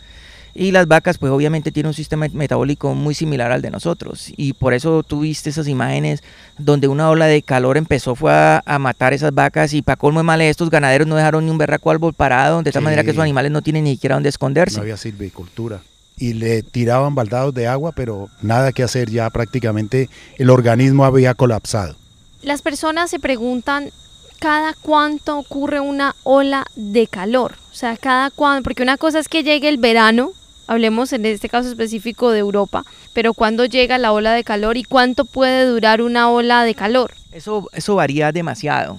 Y 0.58 0.72
las 0.72 0.88
vacas, 0.88 1.18
pues 1.18 1.34
obviamente 1.34 1.74
tienen 1.74 1.90
un 1.90 1.94
sistema 1.94 2.28
metabólico 2.32 2.96
muy 2.96 3.14
similar 3.14 3.52
al 3.52 3.62
de 3.62 3.72
nosotros. 3.72 4.32
Y 4.38 4.54
por 4.54 4.74
eso 4.74 5.04
tuviste 5.04 5.50
esas 5.50 5.68
imágenes 5.68 6.24
donde 6.58 6.88
una 6.88 7.10
ola 7.10 7.28
de 7.28 7.42
calor 7.42 7.76
empezó 7.76 8.16
fue 8.16 8.32
a, 8.34 8.80
matar 8.80 9.14
esas 9.14 9.34
vacas. 9.34 9.74
Y 9.74 9.82
para 9.82 9.98
colmo 9.98 10.20
de 10.20 10.24
mal, 10.24 10.40
estos 10.40 10.70
ganaderos 10.70 11.08
no 11.08 11.18
dejaron 11.18 11.46
ni 11.46 11.52
un 11.52 11.58
berraco 11.58 11.92
árbol 11.92 12.14
parado, 12.14 12.64
de 12.64 12.72
tal 12.72 12.84
manera 12.84 13.04
que 13.04 13.12
esos 13.12 13.22
animales 13.22 13.52
no 13.52 13.62
tienen 13.62 13.84
ni 13.84 13.96
siquiera 13.96 14.16
dónde 14.16 14.30
esconderse. 14.30 14.78
No 14.78 14.84
había 14.84 14.96
silvicultura 14.96 15.82
y 16.18 16.34
le 16.34 16.64
tiraban 16.64 17.16
baldados 17.16 17.54
de 17.54 17.68
agua, 17.68 17.92
pero 17.92 18.30
nada 18.42 18.72
que 18.72 18.84
hacer, 18.84 19.10
ya 19.10 19.30
prácticamente 19.30 20.10
el 20.38 20.50
organismo 20.50 21.06
había 21.06 21.34
colapsado. 21.34 21.96
Las 22.42 22.62
personas 22.62 23.10
se 23.10 23.20
preguntan 23.20 23.92
cada 24.40 24.74
cuánto 24.74 25.38
ocurre 25.38 25.80
una 25.80 26.16
ola 26.24 26.66
de 26.76 27.08
calor, 27.08 27.56
o 27.72 27.76
sea, 27.76 27.98
cada 27.98 28.30
cuánto, 28.32 28.64
porque 28.64 28.84
una 28.84 28.98
cosa 28.98 29.20
es 29.20 29.28
que 29.28 29.44
llegue 29.44 29.68
el 29.68 29.78
verano, 29.78 30.32
hablemos 30.68 31.14
en 31.14 31.26
este 31.26 31.50
caso 31.50 31.70
específico 31.70 32.32
de 32.32 32.40
Europa, 32.40 32.84
pero 33.14 33.34
cuándo 33.34 33.66
llega 33.66 33.98
la 33.98 34.12
ola 34.12 34.34
de 34.34 34.44
calor 34.44 34.78
y 34.78 34.84
cuánto 34.84 35.26
puede 35.26 35.66
durar 35.66 36.02
una 36.02 36.30
ola 36.30 36.64
de 36.64 36.76
calor. 36.76 37.14
Eso, 37.32 37.70
eso 37.74 37.96
varía 37.96 38.32
demasiado. 38.32 38.98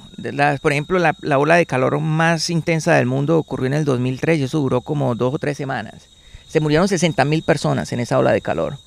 por 0.60 0.72
ejemplo, 0.72 0.98
la, 0.98 1.14
la 1.22 1.38
ola 1.38 1.56
de 1.56 1.64
calor 1.64 1.98
más 2.00 2.50
intensa 2.50 2.94
del 2.94 3.06
mundo 3.06 3.38
ocurrió 3.38 3.66
en 3.66 3.74
el 3.74 3.84
2003 3.84 4.40
y 4.40 4.42
eso 4.44 4.58
duró 4.58 4.82
como 4.82 5.14
dos 5.14 5.34
o 5.34 5.38
tres 5.38 5.56
semanas 5.56 6.08
se 6.48 6.60
murieron 6.60 6.88
60 6.88 7.24
mil 7.24 7.42
personas 7.42 7.92
en 7.92 8.00
esa 8.00 8.18
ola 8.18 8.32
de 8.32 8.40
calor. 8.40 8.78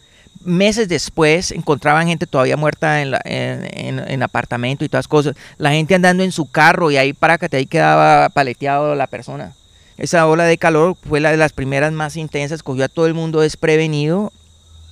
Meses 0.43 0.87
después 0.87 1.51
encontraban 1.51 2.07
gente 2.07 2.25
todavía 2.25 2.55
muerta 2.55 3.01
en, 3.01 3.13
en, 3.25 4.23
apartamento 4.23 4.85
y 4.85 4.89
todas 4.89 5.07
cosas. 5.07 5.35
La 5.57 5.71
gente 5.71 5.95
andando 5.95 6.23
en 6.23 6.31
su 6.31 6.49
carro 6.49 6.91
y 6.91 6.97
ahí 6.97 7.13
para 7.13 7.37
que 7.37 7.53
ahí 7.55 7.65
quedaba 7.65 8.29
paleteado 8.29 8.95
la 8.95 9.07
persona. 9.07 9.53
Esa 9.97 10.25
ola 10.27 10.45
de 10.45 10.57
calor 10.57 10.95
fue 11.07 11.19
la 11.19 11.31
de 11.31 11.37
las 11.37 11.51
primeras 11.51 11.91
más 11.91 12.15
intensas, 12.15 12.63
cogió 12.63 12.85
a 12.85 12.87
todo 12.87 13.05
el 13.05 13.13
mundo 13.13 13.41
desprevenido 13.41 14.31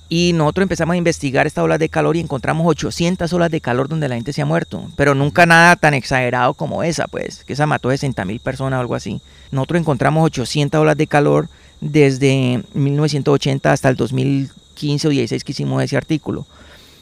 y 0.08 0.32
nosotros 0.32 0.62
empezamos 0.62 0.94
a 0.94 0.96
investigar 0.96 1.46
esta 1.46 1.62
ola 1.62 1.76
de 1.76 1.90
calor 1.90 2.16
y 2.16 2.20
encontramos 2.20 2.66
800 2.66 3.30
olas 3.32 3.50
de 3.50 3.60
calor 3.60 3.88
donde 3.88 4.08
la 4.08 4.14
gente 4.14 4.32
se 4.32 4.40
ha 4.40 4.46
muerto. 4.46 4.88
Pero 4.96 5.14
nunca 5.14 5.44
nada 5.44 5.76
tan 5.76 5.92
exagerado 5.92 6.54
como 6.54 6.82
esa, 6.82 7.06
pues, 7.06 7.44
que 7.44 7.52
esa 7.52 7.66
mató 7.66 7.90
60 7.90 8.24
mil 8.24 8.40
personas 8.40 8.78
o 8.78 8.80
algo 8.80 8.94
así. 8.94 9.20
Nosotros 9.50 9.80
encontramos 9.80 10.24
800 10.24 10.80
olas 10.80 10.96
de 10.96 11.06
calor 11.06 11.48
desde 11.80 12.62
1980 12.72 13.70
hasta 13.70 13.88
el 13.90 13.96
2015 13.96 15.08
o 15.08 15.10
16 15.10 15.44
que 15.44 15.52
hicimos 15.52 15.82
ese 15.82 15.96
artículo. 15.96 16.46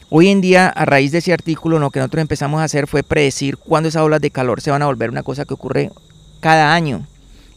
Hoy 0.09 0.29
en 0.29 0.41
día, 0.41 0.67
a 0.67 0.85
raíz 0.85 1.11
de 1.11 1.17
ese 1.17 1.33
artículo, 1.33 1.79
lo 1.79 1.89
que 1.91 1.99
nosotros 1.99 2.21
empezamos 2.21 2.61
a 2.61 2.65
hacer 2.65 2.87
fue 2.87 3.03
predecir 3.03 3.57
cuándo 3.57 3.89
esas 3.89 4.03
olas 4.03 4.21
de 4.21 4.31
calor 4.31 4.61
se 4.61 4.71
van 4.71 4.81
a 4.81 4.85
volver 4.85 5.09
una 5.09 5.23
cosa 5.23 5.45
que 5.45 5.53
ocurre 5.53 5.91
cada 6.39 6.73
año. 6.73 7.05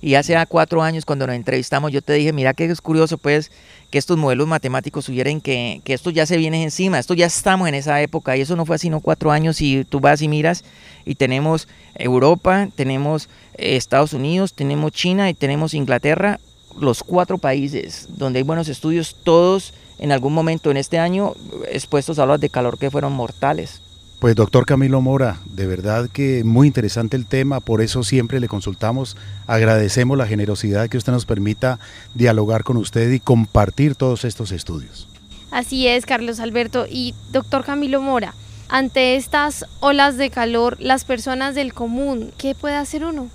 Y 0.03 0.15
hace 0.15 0.37
cuatro 0.49 0.83
años 0.83 1.05
cuando 1.05 1.27
nos 1.27 1.37
entrevistamos 1.37 1.93
yo 1.93 2.01
te 2.01 2.15
dije, 2.15 2.33
mira 2.33 2.55
que 2.55 2.65
es 2.65 2.81
curioso 2.81 3.19
pues 3.19 3.51
que 3.91 3.99
estos 3.99 4.17
modelos 4.17 4.49
matemáticos 4.49 5.05
sugieren 5.05 5.41
que, 5.41 5.83
que 5.85 5.93
esto 5.93 6.11
ya 6.11 6.25
se 6.25 6.39
viene 6.39 6.63
encima, 6.63 6.99
esto 6.99 7.15
ya 7.15 7.27
estamos 7.27 7.69
en 7.69 7.75
esa 7.75 8.01
época 8.01 8.37
y 8.37 8.41
eso 8.41 8.57
no 8.57 8.65
fue 8.65 8.77
así 8.77 8.89
no 8.89 9.01
cuatro 9.01 9.31
años 9.31 9.61
y 9.61 9.85
tú 9.85 10.01
vas 10.01 10.23
y 10.23 10.29
miras 10.29 10.65
y 11.05 11.17
tenemos 11.17 11.69
Europa, 11.95 12.69
tenemos 12.75 13.29
eh, 13.55 13.77
Estados 13.77 14.15
Unidos, 14.15 14.55
tenemos 14.55 14.93
China 14.93 15.29
y 15.29 15.35
tenemos 15.35 15.75
Inglaterra 15.75 16.41
los 16.79 17.03
cuatro 17.03 17.37
países 17.39 18.07
donde 18.11 18.39
hay 18.39 18.43
buenos 18.43 18.69
estudios, 18.69 19.17
todos 19.23 19.75
en 19.99 20.13
algún 20.13 20.33
momento 20.33 20.71
en 20.71 20.79
este 20.79 20.99
año 20.99 21.35
expuestos 21.71 22.19
a 22.19 22.25
olas 22.25 22.41
de 22.41 22.49
calor 22.49 22.79
que 22.79 22.91
fueron 22.91 23.13
mortales. 23.13 23.83
Pues 24.21 24.37
doctor 24.37 24.67
Camilo 24.67 25.01
Mora, 25.01 25.39
de 25.47 25.67
verdad 25.67 26.11
que 26.13 26.45
muy 26.45 26.67
interesante 26.67 27.17
el 27.17 27.25
tema, 27.25 27.61
por 27.61 27.81
eso 27.81 28.05
siempre 28.05 28.39
le 28.39 28.49
consultamos, 28.49 29.17
agradecemos 29.47 30.19
la 30.19 30.27
generosidad 30.27 30.91
que 30.91 30.99
usted 30.99 31.11
nos 31.11 31.25
permita 31.25 31.79
dialogar 32.15 32.63
con 32.63 32.77
usted 32.77 33.11
y 33.13 33.19
compartir 33.19 33.95
todos 33.95 34.27
estos 34.27 34.53
estudios. 34.53 35.09
Así 35.51 35.89
es, 35.89 36.05
Carlos 36.05 36.39
Alberto. 36.39 36.85
Y 36.87 37.15
doctor 37.33 37.65
Camilo 37.65 38.03
Mora, 38.03 38.35
ante 38.69 39.17
estas 39.17 39.65
olas 39.81 40.19
de 40.19 40.29
calor, 40.29 40.77
las 40.81 41.07
personas 41.07 41.55
del 41.55 41.73
común, 41.73 42.31
¿qué 42.37 42.55
puede 42.55 42.77
hacer 42.77 43.07
uno? 43.07 43.31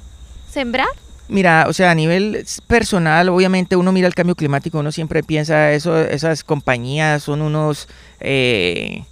¿Sembrar? 0.51 0.87
Mira, 1.27 1.65
o 1.67 1.73
sea, 1.73 1.89
a 1.89 1.95
nivel 1.95 2.45
personal, 2.67 3.29
obviamente 3.29 3.75
uno 3.75 3.91
mira 3.91 4.05
el 4.07 4.13
cambio 4.13 4.35
climático, 4.35 4.77
uno 4.77 4.91
siempre 4.91 5.23
piensa, 5.23 5.73
eso, 5.73 5.97
esas 5.97 6.43
compañías 6.43 7.23
son 7.23 7.41
unos 7.41 7.87
eh, 8.19 9.03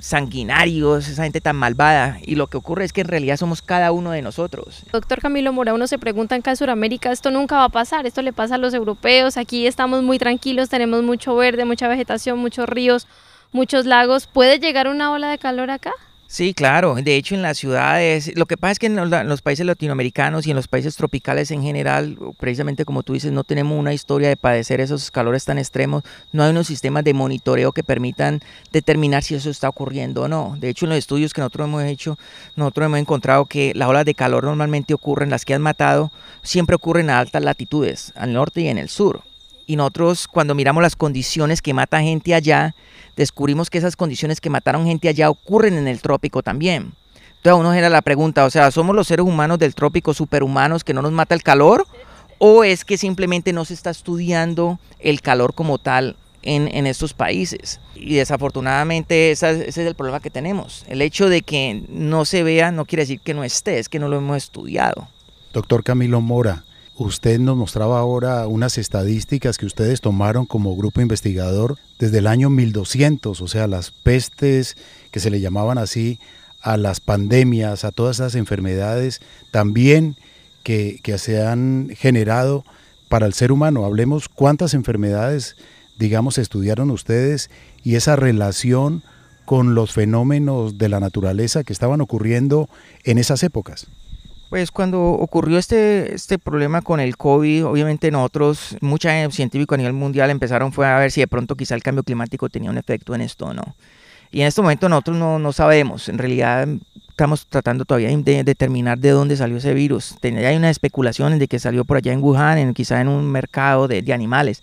sanguinarios, 0.00 1.08
esa 1.08 1.24
gente 1.24 1.40
tan 1.40 1.56
malvada. 1.56 2.18
Y 2.22 2.34
lo 2.34 2.46
que 2.46 2.56
ocurre 2.56 2.84
es 2.84 2.92
que 2.92 3.02
en 3.02 3.08
realidad 3.08 3.36
somos 3.36 3.62
cada 3.62 3.92
uno 3.92 4.10
de 4.10 4.22
nosotros. 4.22 4.82
Doctor 4.92 5.20
Camilo 5.20 5.52
Mora, 5.52 5.74
uno 5.74 5.86
se 5.86 5.98
pregunta 5.98 6.34
acá 6.34 6.50
en 6.50 6.56
Sudamérica, 6.56 7.12
esto 7.12 7.30
nunca 7.30 7.56
va 7.56 7.64
a 7.64 7.68
pasar, 7.68 8.06
esto 8.06 8.22
le 8.22 8.32
pasa 8.32 8.56
a 8.56 8.58
los 8.58 8.74
europeos, 8.74 9.36
aquí 9.36 9.66
estamos 9.66 10.02
muy 10.02 10.18
tranquilos, 10.18 10.68
tenemos 10.68 11.02
mucho 11.02 11.36
verde, 11.36 11.64
mucha 11.64 11.88
vegetación, 11.88 12.38
muchos 12.38 12.68
ríos, 12.68 13.06
muchos 13.52 13.86
lagos. 13.86 14.26
¿Puede 14.26 14.58
llegar 14.58 14.88
una 14.88 15.12
ola 15.12 15.28
de 15.28 15.38
calor 15.38 15.70
acá? 15.70 15.92
Sí, 16.28 16.54
claro. 16.54 16.96
De 16.96 17.16
hecho, 17.16 17.36
en 17.36 17.42
las 17.42 17.56
ciudades, 17.56 18.32
lo 18.36 18.46
que 18.46 18.56
pasa 18.56 18.72
es 18.72 18.78
que 18.80 18.86
en 18.86 18.96
los, 19.28 19.42
países 19.42 19.64
latinoamericanos 19.64 20.46
y 20.46 20.50
en 20.50 20.56
los 20.56 20.66
países 20.66 20.96
tropicales 20.96 21.52
en 21.52 21.62
general, 21.62 22.18
precisamente 22.40 22.84
como 22.84 23.04
tú 23.04 23.12
dices, 23.12 23.30
no 23.30 23.44
tenemos 23.44 23.78
una 23.78 23.94
historia 23.94 24.28
de 24.28 24.36
padecer 24.36 24.80
esos 24.80 25.12
calores 25.12 25.44
tan 25.44 25.58
extremos. 25.58 26.02
No 26.32 26.42
hay 26.42 26.50
unos 26.50 26.66
sistemas 26.66 27.04
de 27.04 27.14
monitoreo 27.14 27.70
que 27.70 27.84
permitan 27.84 28.40
determinar 28.72 29.22
si 29.22 29.36
eso 29.36 29.50
está 29.50 29.68
ocurriendo 29.68 30.22
o 30.22 30.28
no. 30.28 30.56
De 30.58 30.68
hecho, 30.68 30.86
en 30.86 30.90
los 30.90 30.98
estudios 30.98 31.32
que 31.32 31.40
nosotros 31.40 31.68
hemos 31.68 31.84
hecho, 31.84 32.18
nosotros 32.56 32.86
hemos 32.86 32.98
encontrado 32.98 33.46
que 33.46 33.72
las 33.76 33.88
olas 33.88 34.04
de 34.04 34.14
calor 34.14 34.44
normalmente 34.44 34.94
ocurren, 34.94 35.30
las 35.30 35.44
que 35.44 35.54
han 35.54 35.62
matado, 35.62 36.10
siempre 36.42 36.74
ocurren 36.74 37.08
a 37.08 37.20
altas 37.20 37.42
latitudes, 37.42 38.12
al 38.16 38.32
norte 38.32 38.62
y 38.62 38.68
en 38.68 38.78
el 38.78 38.88
sur. 38.88 39.22
Y 39.66 39.76
nosotros, 39.76 40.28
cuando 40.28 40.54
miramos 40.54 40.82
las 40.82 40.94
condiciones 40.94 41.60
que 41.60 41.74
mata 41.74 42.00
gente 42.00 42.34
allá, 42.34 42.74
descubrimos 43.16 43.68
que 43.68 43.78
esas 43.78 43.96
condiciones 43.96 44.40
que 44.40 44.48
mataron 44.48 44.86
gente 44.86 45.08
allá 45.08 45.28
ocurren 45.28 45.74
en 45.74 45.88
el 45.88 46.00
trópico 46.00 46.42
también. 46.42 46.92
Entonces 47.38 47.60
uno 47.60 47.72
era 47.72 47.88
la 47.88 48.02
pregunta, 48.02 48.44
o 48.44 48.50
sea, 48.50 48.70
¿somos 48.70 48.94
los 48.94 49.08
seres 49.08 49.26
humanos 49.26 49.58
del 49.58 49.74
trópico 49.74 50.14
superhumanos 50.14 50.84
que 50.84 50.94
no 50.94 51.02
nos 51.02 51.12
mata 51.12 51.34
el 51.34 51.42
calor? 51.42 51.86
¿O 52.38 52.64
es 52.64 52.84
que 52.84 52.98
simplemente 52.98 53.52
no 53.52 53.64
se 53.64 53.74
está 53.74 53.90
estudiando 53.90 54.78
el 55.00 55.20
calor 55.20 55.54
como 55.54 55.78
tal 55.78 56.16
en, 56.42 56.86
estos 56.86 57.14
países? 57.14 57.80
Y 57.94 58.14
desafortunadamente 58.14 59.30
ese 59.30 59.68
es 59.68 59.78
el 59.78 59.94
problema 59.94 60.20
que 60.20 60.30
tenemos. 60.30 60.84
El 60.88 61.02
hecho 61.02 61.28
de 61.28 61.42
que 61.42 61.84
no 61.88 62.24
se 62.24 62.42
vea 62.42 62.70
no 62.70 62.84
quiere 62.84 63.02
decir 63.02 63.20
que 63.20 63.34
no 63.34 63.42
esté, 63.42 63.78
es 63.78 63.88
que 63.88 63.98
no 63.98 64.08
lo 64.08 64.18
hemos 64.18 64.36
estudiado. 64.36 65.08
Doctor 65.52 65.82
Camilo 65.82 66.20
Mora, 66.20 66.64
Usted 66.98 67.38
nos 67.38 67.58
mostraba 67.58 67.98
ahora 67.98 68.46
unas 68.46 68.78
estadísticas 68.78 69.58
que 69.58 69.66
ustedes 69.66 70.00
tomaron 70.00 70.46
como 70.46 70.74
grupo 70.76 71.02
investigador 71.02 71.76
desde 71.98 72.18
el 72.18 72.26
año 72.26 72.48
1200, 72.48 73.38
o 73.38 73.48
sea, 73.48 73.66
las 73.66 73.90
pestes 73.90 74.78
que 75.10 75.20
se 75.20 75.30
le 75.30 75.42
llamaban 75.42 75.76
así 75.76 76.18
a 76.62 76.78
las 76.78 77.00
pandemias, 77.00 77.84
a 77.84 77.92
todas 77.92 78.16
esas 78.16 78.34
enfermedades 78.34 79.20
también 79.50 80.16
que, 80.62 80.98
que 81.02 81.18
se 81.18 81.46
han 81.46 81.90
generado 81.94 82.64
para 83.10 83.26
el 83.26 83.34
ser 83.34 83.52
humano. 83.52 83.84
Hablemos 83.84 84.30
cuántas 84.30 84.72
enfermedades, 84.72 85.54
digamos, 85.98 86.38
estudiaron 86.38 86.90
ustedes 86.90 87.50
y 87.84 87.96
esa 87.96 88.16
relación 88.16 89.02
con 89.44 89.74
los 89.74 89.92
fenómenos 89.92 90.78
de 90.78 90.88
la 90.88 90.98
naturaleza 90.98 91.62
que 91.62 91.74
estaban 91.74 92.00
ocurriendo 92.00 92.70
en 93.04 93.18
esas 93.18 93.42
épocas. 93.42 93.86
Pues 94.48 94.70
cuando 94.70 95.02
ocurrió 95.02 95.58
este, 95.58 96.14
este 96.14 96.38
problema 96.38 96.80
con 96.80 97.00
el 97.00 97.16
COVID, 97.16 97.66
obviamente 97.66 98.10
nosotros, 98.12 98.76
mucha 98.80 99.28
científicos 99.30 99.74
a 99.74 99.78
nivel 99.78 99.92
mundial 99.92 100.30
empezaron 100.30 100.72
fue 100.72 100.86
a 100.86 100.98
ver 100.98 101.10
si 101.10 101.20
de 101.20 101.26
pronto 101.26 101.56
quizá 101.56 101.74
el 101.74 101.82
cambio 101.82 102.04
climático 102.04 102.48
tenía 102.48 102.70
un 102.70 102.78
efecto 102.78 103.14
en 103.14 103.22
esto 103.22 103.46
o 103.46 103.54
no. 103.54 103.74
Y 104.30 104.42
en 104.42 104.46
este 104.46 104.62
momento 104.62 104.88
nosotros 104.88 105.16
no, 105.16 105.38
no 105.38 105.52
sabemos, 105.52 106.08
en 106.08 106.18
realidad 106.18 106.68
estamos 107.08 107.46
tratando 107.46 107.84
todavía 107.84 108.14
de 108.14 108.44
determinar 108.44 108.98
de 108.98 109.10
dónde 109.10 109.36
salió 109.36 109.56
ese 109.56 109.74
virus. 109.74 110.16
Hay 110.22 110.56
unas 110.56 110.72
especulaciones 110.72 111.38
de 111.38 111.48
que 111.48 111.58
salió 111.58 111.84
por 111.84 111.96
allá 111.96 112.12
en 112.12 112.22
Wuhan, 112.22 112.58
en, 112.58 112.74
quizá 112.74 113.00
en 113.00 113.08
un 113.08 113.26
mercado 113.26 113.88
de, 113.88 114.02
de 114.02 114.12
animales. 114.12 114.62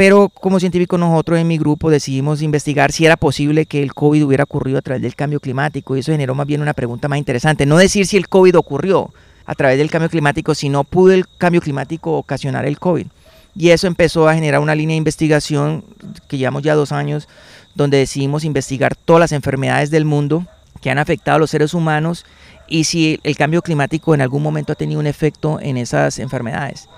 Pero 0.00 0.30
como 0.30 0.58
científicos 0.58 0.98
nosotros 0.98 1.38
en 1.38 1.46
mi 1.46 1.58
grupo 1.58 1.90
decidimos 1.90 2.40
investigar 2.40 2.90
si 2.90 3.04
era 3.04 3.18
posible 3.18 3.66
que 3.66 3.82
el 3.82 3.92
COVID 3.92 4.24
hubiera 4.24 4.44
ocurrido 4.44 4.78
a 4.78 4.80
través 4.80 5.02
del 5.02 5.14
cambio 5.14 5.40
climático 5.40 5.94
y 5.94 6.00
eso 6.00 6.12
generó 6.12 6.34
más 6.34 6.46
bien 6.46 6.62
una 6.62 6.72
pregunta 6.72 7.06
más 7.06 7.18
interesante. 7.18 7.66
No 7.66 7.76
decir 7.76 8.06
si 8.06 8.16
el 8.16 8.26
COVID 8.26 8.56
ocurrió 8.56 9.12
a 9.44 9.54
través 9.54 9.76
del 9.76 9.90
cambio 9.90 10.08
climático, 10.08 10.54
sino 10.54 10.84
pudo 10.84 11.12
el 11.12 11.28
cambio 11.28 11.60
climático 11.60 12.16
ocasionar 12.16 12.64
el 12.64 12.78
COVID. 12.78 13.08
Y 13.54 13.68
eso 13.68 13.88
empezó 13.88 14.26
a 14.26 14.32
generar 14.32 14.60
una 14.60 14.74
línea 14.74 14.94
de 14.94 14.98
investigación 14.98 15.84
que 16.28 16.38
llevamos 16.38 16.62
ya 16.62 16.74
dos 16.74 16.92
años, 16.92 17.28
donde 17.74 17.98
decidimos 17.98 18.44
investigar 18.44 18.96
todas 18.96 19.20
las 19.20 19.32
enfermedades 19.32 19.90
del 19.90 20.06
mundo 20.06 20.46
que 20.80 20.88
han 20.88 20.98
afectado 20.98 21.36
a 21.36 21.40
los 21.40 21.50
seres 21.50 21.74
humanos 21.74 22.24
y 22.66 22.84
si 22.84 23.20
el 23.22 23.36
cambio 23.36 23.60
climático 23.60 24.14
en 24.14 24.22
algún 24.22 24.42
momento 24.42 24.72
ha 24.72 24.76
tenido 24.76 24.98
un 24.98 25.06
efecto 25.06 25.58
en 25.60 25.76
esas 25.76 26.18
enfermedades. 26.18 26.88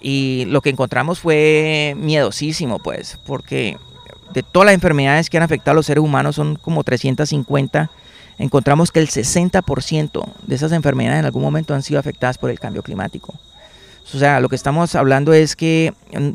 Y 0.00 0.44
lo 0.46 0.60
que 0.60 0.70
encontramos 0.70 1.20
fue 1.20 1.94
miedosísimo, 1.98 2.78
pues, 2.78 3.18
porque 3.26 3.76
de 4.32 4.42
todas 4.42 4.66
las 4.66 4.74
enfermedades 4.74 5.30
que 5.30 5.36
han 5.36 5.42
afectado 5.42 5.72
a 5.72 5.74
los 5.74 5.86
seres 5.86 6.04
humanos, 6.04 6.36
son 6.36 6.56
como 6.56 6.84
350, 6.84 7.90
encontramos 8.38 8.92
que 8.92 9.00
el 9.00 9.08
60% 9.08 10.24
de 10.46 10.54
esas 10.54 10.72
enfermedades 10.72 11.20
en 11.20 11.26
algún 11.26 11.42
momento 11.42 11.74
han 11.74 11.82
sido 11.82 11.98
afectadas 11.98 12.38
por 12.38 12.50
el 12.50 12.60
cambio 12.60 12.82
climático. 12.82 13.34
O 14.14 14.18
sea, 14.18 14.40
lo 14.40 14.48
que 14.48 14.56
estamos 14.56 14.94
hablando 14.94 15.34
es 15.34 15.54
que 15.54 15.92
mm, 16.12 16.30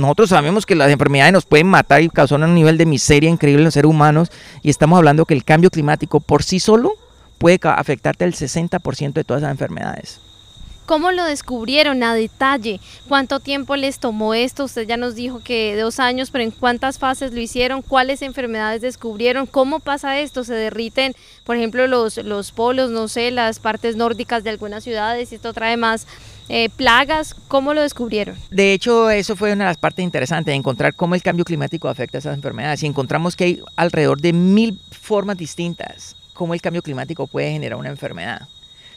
nosotros 0.00 0.30
sabemos 0.30 0.66
que 0.66 0.74
las 0.74 0.90
enfermedades 0.90 1.32
nos 1.32 1.46
pueden 1.46 1.68
matar 1.68 2.02
y 2.02 2.08
causar 2.08 2.40
un 2.40 2.54
nivel 2.54 2.78
de 2.78 2.86
miseria 2.86 3.30
increíble 3.30 3.60
en 3.60 3.66
los 3.66 3.74
seres 3.74 3.88
humanos 3.88 4.30
y 4.62 4.70
estamos 4.70 4.96
hablando 4.96 5.24
que 5.24 5.34
el 5.34 5.44
cambio 5.44 5.70
climático 5.70 6.18
por 6.18 6.42
sí 6.42 6.58
solo 6.58 6.94
puede 7.38 7.60
afectarte 7.62 8.24
el 8.24 8.34
60% 8.34 9.12
de 9.12 9.24
todas 9.24 9.42
esas 9.42 9.52
enfermedades. 9.52 10.20
¿Cómo 10.92 11.10
lo 11.10 11.24
descubrieron 11.24 12.02
a 12.02 12.14
detalle? 12.14 12.78
¿Cuánto 13.08 13.40
tiempo 13.40 13.76
les 13.76 13.98
tomó 13.98 14.34
esto? 14.34 14.64
Usted 14.64 14.86
ya 14.86 14.98
nos 14.98 15.14
dijo 15.14 15.40
que 15.42 15.74
dos 15.74 15.98
años, 15.98 16.30
pero 16.30 16.44
¿en 16.44 16.50
cuántas 16.50 16.98
fases 16.98 17.32
lo 17.32 17.40
hicieron? 17.40 17.80
¿Cuáles 17.80 18.20
enfermedades 18.20 18.82
descubrieron? 18.82 19.46
¿Cómo 19.46 19.80
pasa 19.80 20.20
esto? 20.20 20.44
¿Se 20.44 20.52
derriten, 20.52 21.14
por 21.44 21.56
ejemplo, 21.56 21.86
los, 21.86 22.18
los 22.18 22.52
polos, 22.52 22.90
no 22.90 23.08
sé, 23.08 23.30
las 23.30 23.58
partes 23.58 23.96
nórdicas 23.96 24.44
de 24.44 24.50
algunas 24.50 24.84
ciudades 24.84 25.32
y 25.32 25.36
esto 25.36 25.54
trae 25.54 25.78
más 25.78 26.06
eh, 26.50 26.68
plagas? 26.68 27.34
¿Cómo 27.48 27.72
lo 27.72 27.80
descubrieron? 27.80 28.36
De 28.50 28.74
hecho, 28.74 29.08
eso 29.08 29.34
fue 29.34 29.54
una 29.54 29.64
de 29.64 29.70
las 29.70 29.78
partes 29.78 30.04
interesantes, 30.04 30.54
encontrar 30.54 30.94
cómo 30.94 31.14
el 31.14 31.22
cambio 31.22 31.46
climático 31.46 31.88
afecta 31.88 32.18
a 32.18 32.20
esas 32.20 32.34
enfermedades. 32.34 32.82
Y 32.82 32.86
encontramos 32.86 33.34
que 33.34 33.44
hay 33.44 33.60
alrededor 33.76 34.20
de 34.20 34.34
mil 34.34 34.78
formas 34.90 35.38
distintas 35.38 36.16
cómo 36.34 36.52
el 36.52 36.60
cambio 36.60 36.82
climático 36.82 37.26
puede 37.26 37.50
generar 37.52 37.78
una 37.78 37.88
enfermedad. 37.88 38.46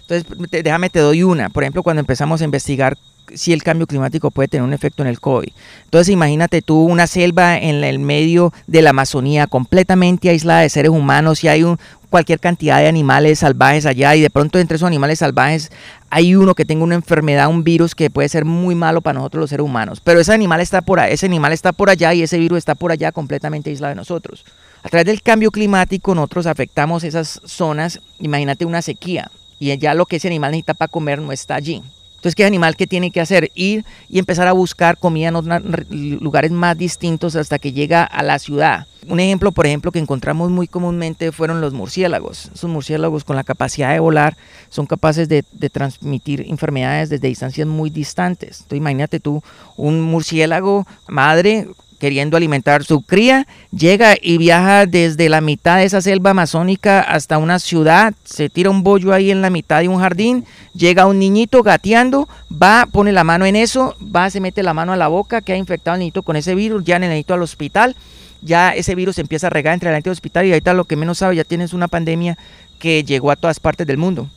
Entonces, 0.07 0.25
déjame 0.63 0.89
te 0.89 0.99
doy 0.99 1.23
una. 1.23 1.49
Por 1.49 1.63
ejemplo, 1.63 1.83
cuando 1.83 1.99
empezamos 1.99 2.41
a 2.41 2.45
investigar 2.45 2.97
si 3.33 3.53
el 3.53 3.63
cambio 3.63 3.87
climático 3.87 4.31
puede 4.31 4.47
tener 4.47 4.63
un 4.63 4.73
efecto 4.73 5.01
en 5.01 5.09
el 5.09 5.19
COVID. 5.19 5.49
Entonces 5.85 6.09
imagínate 6.09 6.61
tú 6.61 6.81
una 6.81 7.07
selva 7.07 7.57
en 7.57 7.83
el 7.83 7.99
medio 7.99 8.53
de 8.67 8.81
la 8.81 8.91
Amazonía 8.91 9.47
completamente 9.47 10.29
aislada 10.29 10.61
de 10.61 10.69
seres 10.69 10.91
humanos 10.91 11.43
y 11.43 11.47
hay 11.47 11.63
un, 11.63 11.79
cualquier 12.09 12.39
cantidad 12.39 12.79
de 12.79 12.87
animales 12.87 13.39
salvajes 13.39 13.85
allá 13.85 14.15
y 14.15 14.21
de 14.21 14.29
pronto 14.29 14.59
entre 14.59 14.75
esos 14.75 14.87
animales 14.87 15.19
salvajes 15.19 15.71
hay 16.09 16.35
uno 16.35 16.55
que 16.55 16.65
tenga 16.65 16.83
una 16.83 16.95
enfermedad, 16.95 17.49
un 17.49 17.63
virus 17.63 17.95
que 17.95 18.09
puede 18.09 18.29
ser 18.29 18.45
muy 18.45 18.75
malo 18.75 19.01
para 19.01 19.19
nosotros 19.19 19.41
los 19.41 19.49
seres 19.49 19.65
humanos. 19.65 20.01
Pero 20.03 20.19
ese 20.19 20.33
animal 20.33 20.61
está 20.61 20.81
por, 20.81 20.99
ese 20.99 21.25
animal 21.25 21.51
está 21.51 21.73
por 21.73 21.89
allá 21.89 22.13
y 22.13 22.21
ese 22.21 22.37
virus 22.37 22.59
está 22.59 22.75
por 22.75 22.91
allá 22.91 23.11
completamente 23.11 23.69
aislado 23.69 23.89
de 23.89 23.95
nosotros. 23.95 24.45
A 24.83 24.89
través 24.89 25.07
del 25.07 25.23
cambio 25.23 25.51
climático 25.51 26.13
nosotros 26.13 26.45
afectamos 26.45 27.03
esas 27.03 27.41
zonas, 27.43 27.99
imagínate 28.19 28.65
una 28.65 28.83
sequía 28.83 29.31
y 29.59 29.77
ya 29.77 29.93
lo 29.93 30.05
que 30.05 30.17
ese 30.17 30.27
animal 30.27 30.51
necesita 30.51 30.73
para 30.73 30.91
comer 30.91 31.21
no 31.21 31.31
está 31.31 31.55
allí. 31.55 31.81
Entonces, 32.25 32.37
¿qué 32.37 32.45
animal 32.45 32.75
que 32.75 32.87
tiene 32.87 33.11
que 33.11 33.21
hacer? 33.21 33.51
Ir 33.53 33.85
y 34.09 34.17
empezar 34.17 34.47
a 34.47 34.51
buscar 34.51 34.97
comida 34.97 35.27
en 35.27 35.35
otros 35.35 35.61
lugares 35.91 36.49
más 36.49 36.75
distintos 36.75 37.35
hasta 37.35 37.59
que 37.59 37.71
llega 37.71 38.03
a 38.03 38.23
la 38.23 38.39
ciudad. 38.39 38.87
Un 39.07 39.19
ejemplo, 39.19 39.51
por 39.51 39.67
ejemplo, 39.67 39.91
que 39.91 39.99
encontramos 39.99 40.49
muy 40.49 40.67
comúnmente 40.67 41.31
fueron 41.31 41.61
los 41.61 41.73
murciélagos. 41.73 42.49
Esos 42.51 42.67
murciélagos 42.67 43.23
con 43.23 43.35
la 43.35 43.43
capacidad 43.43 43.91
de 43.91 43.99
volar 43.99 44.35
son 44.69 44.87
capaces 44.87 45.29
de, 45.29 45.45
de 45.51 45.69
transmitir 45.69 46.43
enfermedades 46.47 47.11
desde 47.11 47.27
distancias 47.27 47.67
muy 47.67 47.91
distantes. 47.91 48.61
Entonces, 48.61 48.77
imagínate 48.77 49.19
tú, 49.19 49.43
un 49.77 50.01
murciélago 50.01 50.87
madre 51.07 51.67
queriendo 51.99 52.37
alimentar 52.37 52.83
su 52.83 53.01
cría, 53.01 53.47
llega 53.71 54.15
y 54.21 54.37
viaja 54.37 54.85
desde 54.85 55.29
la 55.29 55.41
mitad 55.41 55.77
de 55.77 55.85
esa 55.85 56.01
selva 56.01 56.31
amazónica 56.31 57.01
hasta 57.01 57.37
una 57.37 57.59
ciudad, 57.59 58.13
se 58.23 58.49
tira 58.49 58.69
un 58.69 58.83
bollo 58.83 59.13
ahí 59.13 59.31
en 59.31 59.41
la 59.41 59.49
mitad 59.49 59.81
de 59.81 59.87
un 59.87 59.99
jardín, 59.99 60.45
llega 60.73 61.05
un 61.05 61.19
niñito 61.19 61.63
gateando, 61.63 62.27
va, 62.51 62.87
pone 62.91 63.11
la 63.11 63.23
mano 63.23 63.45
en 63.45 63.55
eso, 63.55 63.95
va, 64.03 64.29
se 64.29 64.39
mete 64.39 64.63
la 64.63 64.73
mano 64.73 64.93
a 64.93 64.97
la 64.97 65.07
boca, 65.07 65.41
que 65.41 65.53
ha 65.53 65.57
infectado 65.57 65.93
al 65.93 65.99
niñito 65.99 66.23
con 66.23 66.35
ese 66.35 66.55
virus, 66.55 66.83
ya 66.83 66.97
en 66.97 67.03
el 67.03 67.09
niñito 67.11 67.33
al 67.33 67.41
hospital, 67.41 67.95
ya 68.41 68.71
ese 68.71 68.95
virus 68.95 69.17
empieza 69.17 69.47
a 69.47 69.49
regar 69.49 69.73
entre 69.73 69.89
el 69.89 69.93
niñito 69.93 70.09
al 70.09 70.13
hospital 70.13 70.45
y 70.45 70.51
está 70.51 70.73
lo 70.73 70.85
que 70.85 70.95
menos 70.95 71.19
sabe, 71.19 71.35
ya 71.35 71.43
tienes 71.43 71.73
una 71.73 71.87
pandemia 71.87 72.37
que 72.79 73.03
llegó 73.03 73.31
a 73.31 73.35
todas 73.35 73.59
partes 73.59 73.87
del 73.87 73.97
mundo. 73.97 74.27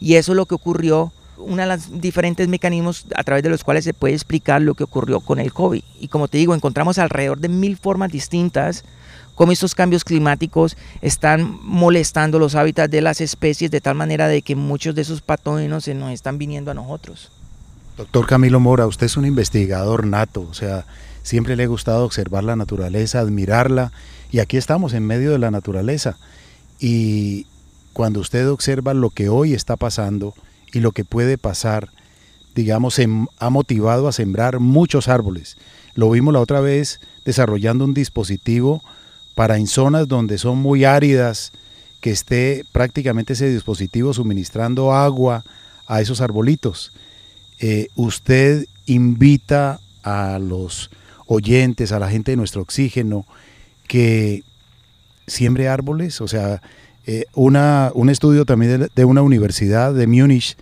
Y 0.00 0.14
eso 0.14 0.32
es 0.32 0.36
lo 0.36 0.46
que 0.46 0.54
ocurrió 0.54 1.12
uno 1.38 1.62
de 1.62 1.68
los 1.68 2.00
diferentes 2.00 2.48
mecanismos 2.48 3.06
a 3.14 3.24
través 3.24 3.42
de 3.42 3.50
los 3.50 3.64
cuales 3.64 3.84
se 3.84 3.94
puede 3.94 4.14
explicar 4.14 4.62
lo 4.62 4.74
que 4.74 4.84
ocurrió 4.84 5.20
con 5.20 5.38
el 5.38 5.52
COVID. 5.52 5.82
Y 6.00 6.08
como 6.08 6.28
te 6.28 6.38
digo, 6.38 6.54
encontramos 6.54 6.98
alrededor 6.98 7.38
de 7.38 7.48
mil 7.48 7.76
formas 7.76 8.10
distintas 8.10 8.84
cómo 9.36 9.52
estos 9.52 9.74
cambios 9.74 10.02
climáticos 10.02 10.76
están 11.02 11.58
molestando 11.62 12.38
los 12.40 12.56
hábitats 12.56 12.90
de 12.90 13.02
las 13.02 13.20
especies 13.20 13.70
de 13.70 13.80
tal 13.80 13.94
manera 13.94 14.26
de 14.26 14.42
que 14.42 14.56
muchos 14.56 14.94
de 14.94 15.02
esos 15.02 15.20
patógenos 15.20 15.84
se 15.84 15.94
nos 15.94 16.10
están 16.10 16.38
viniendo 16.38 16.72
a 16.72 16.74
nosotros. 16.74 17.30
Doctor 17.96 18.26
Camilo 18.26 18.60
Mora, 18.60 18.86
usted 18.86 19.06
es 19.06 19.16
un 19.16 19.26
investigador 19.26 20.06
nato, 20.06 20.46
o 20.50 20.54
sea, 20.54 20.86
siempre 21.22 21.54
le 21.54 21.64
ha 21.64 21.68
gustado 21.68 22.04
observar 22.04 22.44
la 22.44 22.56
naturaleza, 22.56 23.20
admirarla, 23.20 23.92
y 24.30 24.40
aquí 24.40 24.56
estamos 24.56 24.92
en 24.94 25.06
medio 25.06 25.30
de 25.30 25.38
la 25.38 25.50
naturaleza. 25.50 26.16
Y 26.80 27.46
cuando 27.92 28.20
usted 28.20 28.48
observa 28.50 28.92
lo 28.92 29.10
que 29.10 29.28
hoy 29.28 29.54
está 29.54 29.76
pasando, 29.76 30.34
y 30.76 30.80
lo 30.80 30.92
que 30.92 31.06
puede 31.06 31.38
pasar, 31.38 31.88
digamos, 32.54 33.00
ha 33.38 33.48
motivado 33.48 34.08
a 34.08 34.12
sembrar 34.12 34.60
muchos 34.60 35.08
árboles. 35.08 35.56
Lo 35.94 36.10
vimos 36.10 36.34
la 36.34 36.40
otra 36.40 36.60
vez 36.60 37.00
desarrollando 37.24 37.86
un 37.86 37.94
dispositivo 37.94 38.82
para 39.34 39.56
en 39.56 39.68
zonas 39.68 40.06
donde 40.06 40.36
son 40.36 40.58
muy 40.58 40.84
áridas, 40.84 41.52
que 42.02 42.10
esté 42.10 42.66
prácticamente 42.72 43.32
ese 43.32 43.48
dispositivo 43.48 44.12
suministrando 44.12 44.92
agua 44.92 45.44
a 45.86 46.02
esos 46.02 46.20
arbolitos. 46.20 46.92
Eh, 47.58 47.88
usted 47.94 48.66
invita 48.84 49.80
a 50.02 50.38
los 50.38 50.90
oyentes, 51.26 51.90
a 51.90 51.98
la 51.98 52.10
gente 52.10 52.32
de 52.32 52.36
nuestro 52.36 52.60
oxígeno, 52.60 53.24
que 53.88 54.42
siembre 55.26 55.68
árboles, 55.68 56.20
o 56.20 56.28
sea, 56.28 56.60
eh, 57.06 57.24
una, 57.34 57.92
un 57.94 58.10
estudio 58.10 58.44
también 58.44 58.90
de, 58.94 59.04
una 59.04 59.22
universidad 59.22 59.94
de 59.94 60.06
Múnich, 60.08 60.56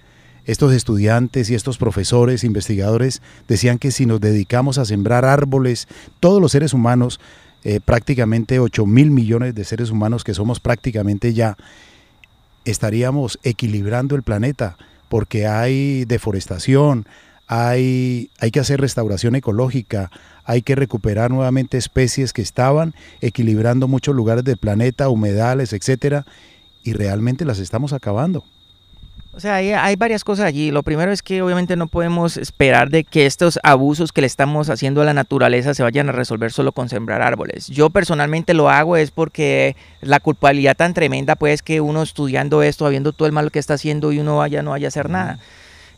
estos 0.44 0.72
estudiantes 0.72 1.50
y 1.50 1.54
estos 1.54 1.78
profesores, 1.78 2.44
investigadores, 2.44 3.22
decían 3.48 3.78
que 3.78 3.90
si 3.90 4.06
nos 4.06 4.20
dedicamos 4.20 4.78
a 4.78 4.84
sembrar 4.84 5.24
árboles, 5.24 5.88
todos 6.20 6.40
los 6.40 6.52
seres 6.52 6.74
humanos, 6.74 7.20
eh, 7.64 7.80
prácticamente 7.84 8.58
8 8.58 8.84
mil 8.86 9.10
millones 9.10 9.54
de 9.54 9.64
seres 9.64 9.90
humanos 9.90 10.22
que 10.22 10.34
somos 10.34 10.60
prácticamente 10.60 11.32
ya, 11.32 11.56
estaríamos 12.64 13.38
equilibrando 13.42 14.16
el 14.16 14.22
planeta, 14.22 14.76
porque 15.08 15.46
hay 15.46 16.04
deforestación, 16.04 17.06
hay, 17.46 18.30
hay 18.38 18.50
que 18.50 18.60
hacer 18.60 18.80
restauración 18.80 19.34
ecológica, 19.36 20.10
hay 20.44 20.62
que 20.62 20.74
recuperar 20.74 21.30
nuevamente 21.30 21.78
especies 21.78 22.32
que 22.32 22.42
estaban 22.42 22.94
equilibrando 23.20 23.88
muchos 23.88 24.14
lugares 24.14 24.44
del 24.44 24.58
planeta, 24.58 25.08
humedales, 25.08 25.72
etcétera, 25.72 26.26
y 26.82 26.92
realmente 26.92 27.44
las 27.44 27.58
estamos 27.58 27.92
acabando. 27.92 28.44
O 29.36 29.40
sea, 29.40 29.56
hay, 29.56 29.96
varias 29.96 30.22
cosas 30.22 30.46
allí. 30.46 30.70
Lo 30.70 30.84
primero 30.84 31.10
es 31.10 31.20
que 31.20 31.42
obviamente 31.42 31.74
no 31.74 31.88
podemos 31.88 32.36
esperar 32.36 32.90
de 32.90 33.02
que 33.02 33.26
estos 33.26 33.58
abusos 33.64 34.12
que 34.12 34.20
le 34.20 34.28
estamos 34.28 34.70
haciendo 34.70 35.02
a 35.02 35.04
la 35.04 35.12
naturaleza 35.12 35.74
se 35.74 35.82
vayan 35.82 36.08
a 36.08 36.12
resolver 36.12 36.52
solo 36.52 36.70
con 36.70 36.88
sembrar 36.88 37.20
árboles. 37.20 37.66
Yo 37.66 37.90
personalmente 37.90 38.54
lo 38.54 38.70
hago 38.70 38.96
es 38.96 39.10
porque 39.10 39.74
la 40.00 40.20
culpabilidad 40.20 40.76
tan 40.76 40.94
tremenda 40.94 41.34
pues 41.34 41.62
que 41.62 41.80
uno 41.80 42.02
estudiando 42.02 42.62
esto, 42.62 42.86
habiendo 42.86 43.12
todo 43.12 43.26
el 43.26 43.32
mal 43.32 43.50
que 43.50 43.58
está 43.58 43.74
haciendo 43.74 44.12
y 44.12 44.20
uno 44.20 44.36
vaya 44.36 44.62
no 44.62 44.70
vaya 44.70 44.86
a 44.86 44.88
hacer 44.88 45.10
nada. 45.10 45.40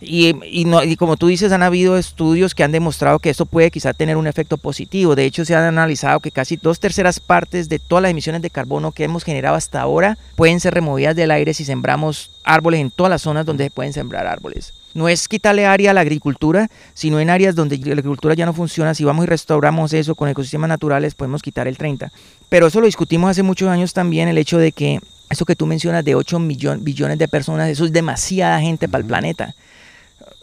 Y, 0.01 0.35
y, 0.45 0.97
como 0.97 1.17
tú 1.17 1.29
dices, 1.29 1.53
han 1.53 1.63
habido 1.63 1.97
estudios 1.97 2.55
que 2.55 2.63
han 2.63 2.73
demostrado 2.73 3.19
que 3.19 3.31
esto 3.31 3.47
puede 3.47 3.71
quizá 3.71 3.95
tener 3.95 4.17
un 4.17 4.27
efecto 4.27 4.59
positivo. 4.59 5.15
De 5.15 5.25
hecho, 5.25 5.45
se 5.45 5.55
han 5.55 5.65
analizado 5.65 6.21
que 6.21 6.31
casi 6.31 6.57
dos 6.57 6.81
terceras 6.81 7.19
partes 7.21 7.69
de 7.69 7.79
todas 7.79 8.03
las 8.03 8.11
emisiones 8.11 8.43
de 8.43 8.51
carbono 8.51 8.93
que 8.93 9.05
hemos 9.05 9.25
generado 9.25 9.57
hasta 9.57 9.81
ahora 9.81 10.19
pueden 10.35 10.61
ser 10.61 10.75
removidas 10.75 11.17
del 11.17 11.31
aire 11.31 11.55
si 11.55 11.65
sembramos 11.65 12.31
árboles 12.45 12.81
en 12.81 12.91
todas 12.91 13.11
las 13.11 13.23
zonas 13.23 13.47
donde 13.47 13.65
se 13.65 13.71
pueden 13.71 13.93
sembrar 13.93 14.27
árboles. 14.27 14.73
No 14.95 15.09
es 15.09 15.29
quitarle 15.29 15.67
área 15.67 15.91
a 15.91 15.95
la 15.95 16.01
agricultura, 16.01 16.71
sino 16.95 17.21
en 17.21 17.29
áreas 17.29 17.55
donde 17.55 17.77
la 17.77 17.93
agricultura 17.93 18.35
ya 18.35 18.47
no 18.47 18.55
funciona. 18.55 18.95
Si 18.95 19.05
vamos 19.05 19.25
y 19.25 19.29
restauramos 19.29 19.93
eso 19.93 20.15
con 20.15 20.29
ecosistemas 20.29 20.69
naturales, 20.69 21.15
podemos 21.15 21.43
quitar 21.43 21.69
el 21.69 21.77
30. 21.77 22.11
Pero 22.49 22.69
eso 22.69 22.81
lo 22.81 22.87
discutimos 22.87 23.31
hace 23.31 23.43
muchos 23.43 23.69
años 23.69 23.93
también, 23.93 24.29
el 24.29 24.39
hecho 24.39 24.57
de 24.57 24.73
que 24.73 25.01
eso 25.29 25.45
que 25.45 25.57
tú 25.57 25.67
mencionas 25.67 26.05
de 26.05 26.15
8 26.15 26.39
billones 26.39 27.19
de 27.19 27.29
personas, 27.29 27.69
eso 27.69 27.85
es 27.85 27.93
demasiada 27.93 28.61
gente 28.61 28.89
para 28.89 29.03
el 29.03 29.07
planeta. 29.07 29.55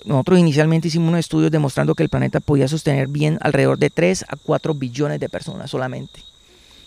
Nosotros 0.06 0.40
inicialmente 0.40 0.88
hicimos 0.88 1.10
unos 1.10 1.20
estudios 1.20 1.52
demostrando 1.52 1.96
que 1.96 2.04
el 2.04 2.10
planeta 2.10 2.40
podía 2.40 2.68
sostener 2.68 3.08
bien 3.08 3.38
alrededor 3.42 3.78
de 3.78 3.90
3 3.90 4.26
a 4.28 4.36
4 4.36 4.74
billones 4.74 5.20
de 5.20 5.30
personas 5.30 5.70
solamente. 5.70 6.22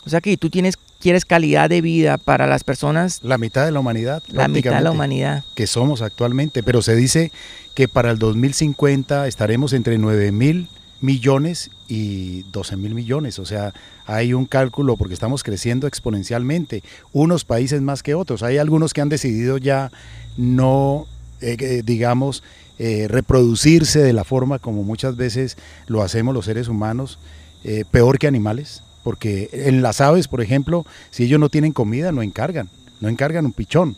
O 0.05 0.11
sea 0.11 0.21
que 0.21 0.37
tú 0.37 0.51
tienes, 0.51 0.77
quieres 1.01 1.25
calidad 1.25 1.69
de 1.69 1.81
vida 1.81 2.17
para 2.17 2.47
las 2.47 2.63
personas. 2.63 3.21
La 3.25 3.39
mitad 3.39 3.65
de 3.65 3.73
la 3.73 3.81
humanidad. 3.81 4.23
La 4.29 4.47
mitad 4.47 4.77
de 4.77 4.81
la 4.83 4.93
humanidad. 4.93 5.45
Que 5.55 5.67
somos 5.67 6.01
actualmente. 6.01 6.63
Pero 6.63 6.81
se 6.81 6.95
dice 6.95 7.33
que 7.75 7.89
para 7.89 8.13
el 8.13 8.19
2050 8.19 9.27
estaremos 9.27 9.73
entre 9.73 9.99
9 9.99 10.31
mil 10.31 10.69
millones 11.01 11.71
y 11.89 12.43
12 12.53 12.77
mil 12.77 12.95
millones. 12.95 13.41
O 13.41 13.45
sea, 13.45 13.75
hay 14.07 14.33
un 14.33 14.47
cálculo 14.47 14.97
porque 14.97 15.15
estamos 15.15 15.43
creciendo 15.43 15.89
exponencialmente. 15.89 16.85
Unos 17.13 17.45
países 17.45 17.83
más 17.83 18.05
que 18.05 18.15
otros. 18.15 18.45
Hay 18.45 18.59
algunos 18.59 18.95
que 18.95 19.01
han 19.01 19.09
decidido 19.09 19.59
ya 19.59 19.91
no, 20.37 21.07
eh, 21.41 21.83
digamos, 21.85 22.45
eh, 22.79 23.07
reproducirse 23.09 24.01
de 24.01 24.13
la 24.13 24.25
forma 24.25 24.59
como 24.59 24.83
muchas 24.83 25.17
veces 25.17 25.57
lo 25.87 26.03
hacemos 26.03 26.35
los 26.35 26.45
seres 26.45 26.69
humanos, 26.69 27.19
eh, 27.65 27.85
peor 27.91 28.19
que 28.19 28.27
animales, 28.27 28.83
porque 29.03 29.49
en 29.53 29.83
las 29.83 30.01
aves, 30.01 30.29
por 30.29 30.41
ejemplo, 30.41 30.85
si 31.11 31.25
ellos 31.25 31.41
no 31.41 31.49
tienen 31.49 31.73
comida, 31.73 32.13
no 32.13 32.23
encargan, 32.23 32.69
no 33.01 33.09
encargan 33.09 33.47
un 33.47 33.53
pichón. 33.53 33.97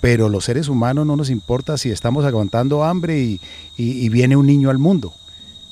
Pero 0.00 0.28
los 0.28 0.44
seres 0.44 0.68
humanos 0.68 1.06
no 1.06 1.16
nos 1.16 1.30
importa 1.30 1.78
si 1.78 1.90
estamos 1.90 2.24
aguantando 2.24 2.84
hambre 2.84 3.18
y, 3.18 3.40
y 3.76 4.08
viene 4.10 4.36
un 4.36 4.46
niño 4.46 4.70
al 4.70 4.78
mundo. 4.78 5.14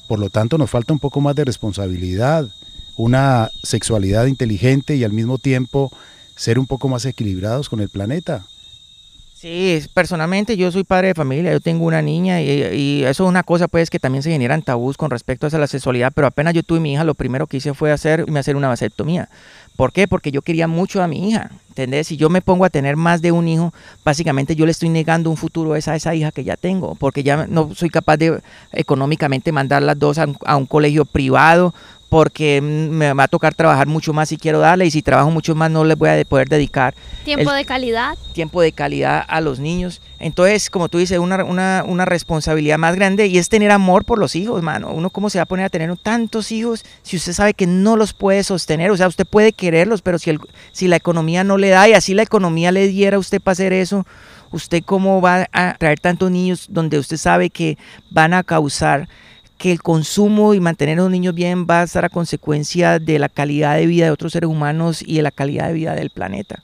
Por 0.08 0.18
lo 0.18 0.30
tanto, 0.30 0.56
nos 0.56 0.70
falta 0.70 0.92
un 0.92 0.98
poco 0.98 1.20
más 1.20 1.34
de 1.34 1.44
responsabilidad, 1.44 2.48
una 2.96 3.50
sexualidad 3.62 4.26
inteligente 4.26 4.96
y 4.96 5.04
al 5.04 5.12
mismo 5.12 5.38
tiempo 5.38 5.92
ser 6.36 6.58
un 6.58 6.66
poco 6.66 6.88
más 6.88 7.04
equilibrados 7.04 7.68
con 7.68 7.80
el 7.80 7.88
planeta. 7.88 8.46
Sí, 9.44 9.78
personalmente 9.92 10.56
yo 10.56 10.72
soy 10.72 10.84
padre 10.84 11.08
de 11.08 11.14
familia, 11.14 11.52
yo 11.52 11.60
tengo 11.60 11.84
una 11.84 12.00
niña 12.00 12.40
y, 12.40 13.04
eso 13.04 13.24
es 13.24 13.28
una 13.28 13.42
cosa 13.42 13.68
pues 13.68 13.90
que 13.90 13.98
también 13.98 14.22
se 14.22 14.30
generan 14.30 14.62
tabús 14.62 14.96
con 14.96 15.10
respecto 15.10 15.46
a 15.46 15.58
la 15.58 15.66
sexualidad, 15.66 16.12
pero 16.14 16.26
apenas 16.26 16.54
yo 16.54 16.62
tuve 16.62 16.80
mi 16.80 16.94
hija, 16.94 17.04
lo 17.04 17.12
primero 17.12 17.46
que 17.46 17.58
hice 17.58 17.74
fue 17.74 17.92
hacer, 17.92 18.26
me 18.30 18.40
hacer 18.40 18.56
una 18.56 18.68
vasectomía. 18.68 19.28
¿Por 19.76 19.92
qué? 19.92 20.08
Porque 20.08 20.30
yo 20.30 20.40
quería 20.40 20.66
mucho 20.66 21.02
a 21.02 21.08
mi 21.08 21.28
hija, 21.28 21.50
¿entendés? 21.68 22.06
Si 22.06 22.16
yo 22.16 22.30
me 22.30 22.40
pongo 22.40 22.64
a 22.64 22.70
tener 22.70 22.96
más 22.96 23.20
de 23.20 23.32
un 23.32 23.46
hijo, 23.46 23.74
básicamente 24.02 24.56
yo 24.56 24.64
le 24.64 24.70
estoy 24.70 24.88
negando 24.88 25.28
un 25.28 25.36
futuro 25.36 25.74
a 25.74 25.78
esa, 25.78 25.94
esa 25.94 26.14
hija 26.14 26.32
que 26.32 26.42
ya 26.42 26.56
tengo, 26.56 26.94
porque 26.94 27.22
ya 27.22 27.46
no 27.46 27.74
soy 27.74 27.90
capaz 27.90 28.16
de 28.16 28.40
económicamente 28.72 29.52
mandar 29.52 29.82
las 29.82 29.98
dos 29.98 30.16
a 30.16 30.56
un 30.56 30.64
colegio 30.64 31.04
privado 31.04 31.74
porque 32.14 32.60
me 32.60 33.12
va 33.12 33.24
a 33.24 33.26
tocar 33.26 33.56
trabajar 33.56 33.88
mucho 33.88 34.12
más 34.12 34.28
si 34.28 34.36
quiero 34.36 34.60
darle 34.60 34.86
y 34.86 34.90
si 34.92 35.02
trabajo 35.02 35.32
mucho 35.32 35.56
más 35.56 35.68
no 35.68 35.82
les 35.82 35.98
voy 35.98 36.10
a 36.10 36.24
poder 36.24 36.48
dedicar. 36.48 36.94
Tiempo 37.24 37.50
de 37.50 37.64
calidad. 37.64 38.16
Tiempo 38.32 38.62
de 38.62 38.70
calidad 38.70 39.24
a 39.26 39.40
los 39.40 39.58
niños. 39.58 40.00
Entonces, 40.20 40.70
como 40.70 40.88
tú 40.88 40.98
dices, 40.98 41.18
una, 41.18 41.42
una, 41.42 41.82
una, 41.84 42.04
responsabilidad 42.04 42.78
más 42.78 42.94
grande 42.94 43.26
y 43.26 43.38
es 43.38 43.48
tener 43.48 43.72
amor 43.72 44.04
por 44.04 44.20
los 44.20 44.36
hijos, 44.36 44.62
mano. 44.62 44.92
Uno 44.92 45.10
cómo 45.10 45.28
se 45.28 45.38
va 45.38 45.42
a 45.42 45.46
poner 45.46 45.66
a 45.66 45.70
tener 45.70 45.92
tantos 45.96 46.52
hijos 46.52 46.84
si 47.02 47.16
usted 47.16 47.32
sabe 47.32 47.52
que 47.52 47.66
no 47.66 47.96
los 47.96 48.12
puede 48.12 48.44
sostener. 48.44 48.92
O 48.92 48.96
sea, 48.96 49.08
usted 49.08 49.26
puede 49.26 49.52
quererlos, 49.52 50.00
pero 50.00 50.20
si, 50.20 50.30
el, 50.30 50.38
si 50.70 50.86
la 50.86 50.94
economía 50.94 51.42
no 51.42 51.58
le 51.58 51.70
da 51.70 51.88
y 51.88 51.94
así 51.94 52.14
la 52.14 52.22
economía 52.22 52.70
le 52.70 52.86
diera 52.86 53.16
a 53.16 53.18
usted 53.18 53.40
para 53.40 53.54
hacer 53.54 53.72
eso, 53.72 54.06
usted 54.52 54.84
cómo 54.84 55.20
va 55.20 55.48
a 55.52 55.74
traer 55.78 55.98
tantos 55.98 56.30
niños 56.30 56.66
donde 56.70 56.96
usted 56.96 57.16
sabe 57.16 57.50
que 57.50 57.76
van 58.08 58.34
a 58.34 58.44
causar 58.44 59.08
que 59.58 59.72
el 59.72 59.82
consumo 59.82 60.54
y 60.54 60.60
mantener 60.60 60.98
a 60.98 61.02
los 61.02 61.10
niños 61.10 61.34
bien 61.34 61.66
va 61.68 61.80
a 61.80 61.84
estar 61.84 62.04
a 62.04 62.08
consecuencia 62.08 62.98
de 62.98 63.18
la 63.18 63.28
calidad 63.28 63.76
de 63.76 63.86
vida 63.86 64.06
de 64.06 64.10
otros 64.10 64.32
seres 64.32 64.50
humanos 64.50 65.02
y 65.06 65.16
de 65.16 65.22
la 65.22 65.30
calidad 65.30 65.68
de 65.68 65.74
vida 65.74 65.94
del 65.94 66.10
planeta. 66.10 66.62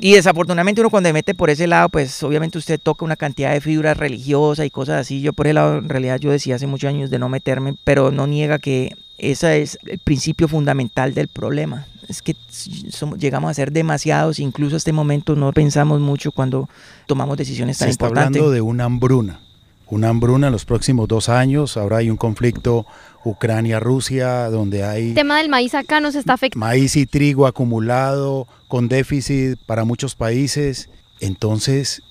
Y 0.00 0.12
desafortunadamente 0.12 0.80
uno 0.80 0.90
cuando 0.90 1.08
se 1.08 1.12
mete 1.12 1.34
por 1.34 1.50
ese 1.50 1.66
lado, 1.66 1.88
pues 1.88 2.22
obviamente 2.22 2.58
usted 2.58 2.78
toca 2.80 3.04
una 3.04 3.16
cantidad 3.16 3.52
de 3.52 3.60
fibras 3.60 3.96
religiosas 3.96 4.64
y 4.64 4.70
cosas 4.70 5.00
así. 5.00 5.20
Yo 5.20 5.32
por 5.32 5.46
ese 5.46 5.54
lado, 5.54 5.78
en 5.78 5.88
realidad 5.88 6.20
yo 6.20 6.30
decía 6.30 6.54
hace 6.54 6.68
muchos 6.68 6.88
años 6.88 7.10
de 7.10 7.18
no 7.18 7.28
meterme, 7.28 7.74
pero 7.82 8.12
no 8.12 8.26
niega 8.26 8.58
que 8.58 8.94
ese 9.18 9.60
es 9.60 9.78
el 9.86 9.98
principio 9.98 10.46
fundamental 10.46 11.14
del 11.14 11.26
problema. 11.26 11.86
Es 12.06 12.22
que 12.22 12.36
llegamos 13.18 13.50
a 13.50 13.54
ser 13.54 13.72
demasiados, 13.72 14.38
incluso 14.38 14.76
a 14.76 14.78
este 14.78 14.92
momento 14.92 15.34
no 15.34 15.52
pensamos 15.52 16.00
mucho 16.00 16.30
cuando 16.30 16.68
tomamos 17.06 17.36
decisiones 17.36 17.78
tan 17.78 17.88
Se 17.88 17.90
está 17.90 18.06
hablando 18.06 18.50
de 18.50 18.60
una 18.60 18.84
hambruna 18.84 19.40
una 19.90 20.08
hambruna 20.08 20.48
en 20.48 20.52
los 20.52 20.64
próximos 20.64 21.08
dos 21.08 21.28
años. 21.28 21.76
Ahora 21.76 21.98
hay 21.98 22.10
un 22.10 22.16
conflicto 22.16 22.86
Ucrania-Rusia 23.24 24.50
donde 24.50 24.84
hay... 24.84 25.08
El 25.08 25.14
tema 25.14 25.38
del 25.38 25.48
maíz 25.48 25.74
acá 25.74 26.00
nos 26.00 26.14
está 26.14 26.34
afectando. 26.34 26.64
Maíz 26.64 26.96
y 26.96 27.06
trigo 27.06 27.46
acumulado 27.46 28.46
con 28.68 28.88
déficit 28.88 29.58
para 29.66 29.84
muchos 29.84 30.14
países. 30.14 30.88
Entonces, 31.20 32.02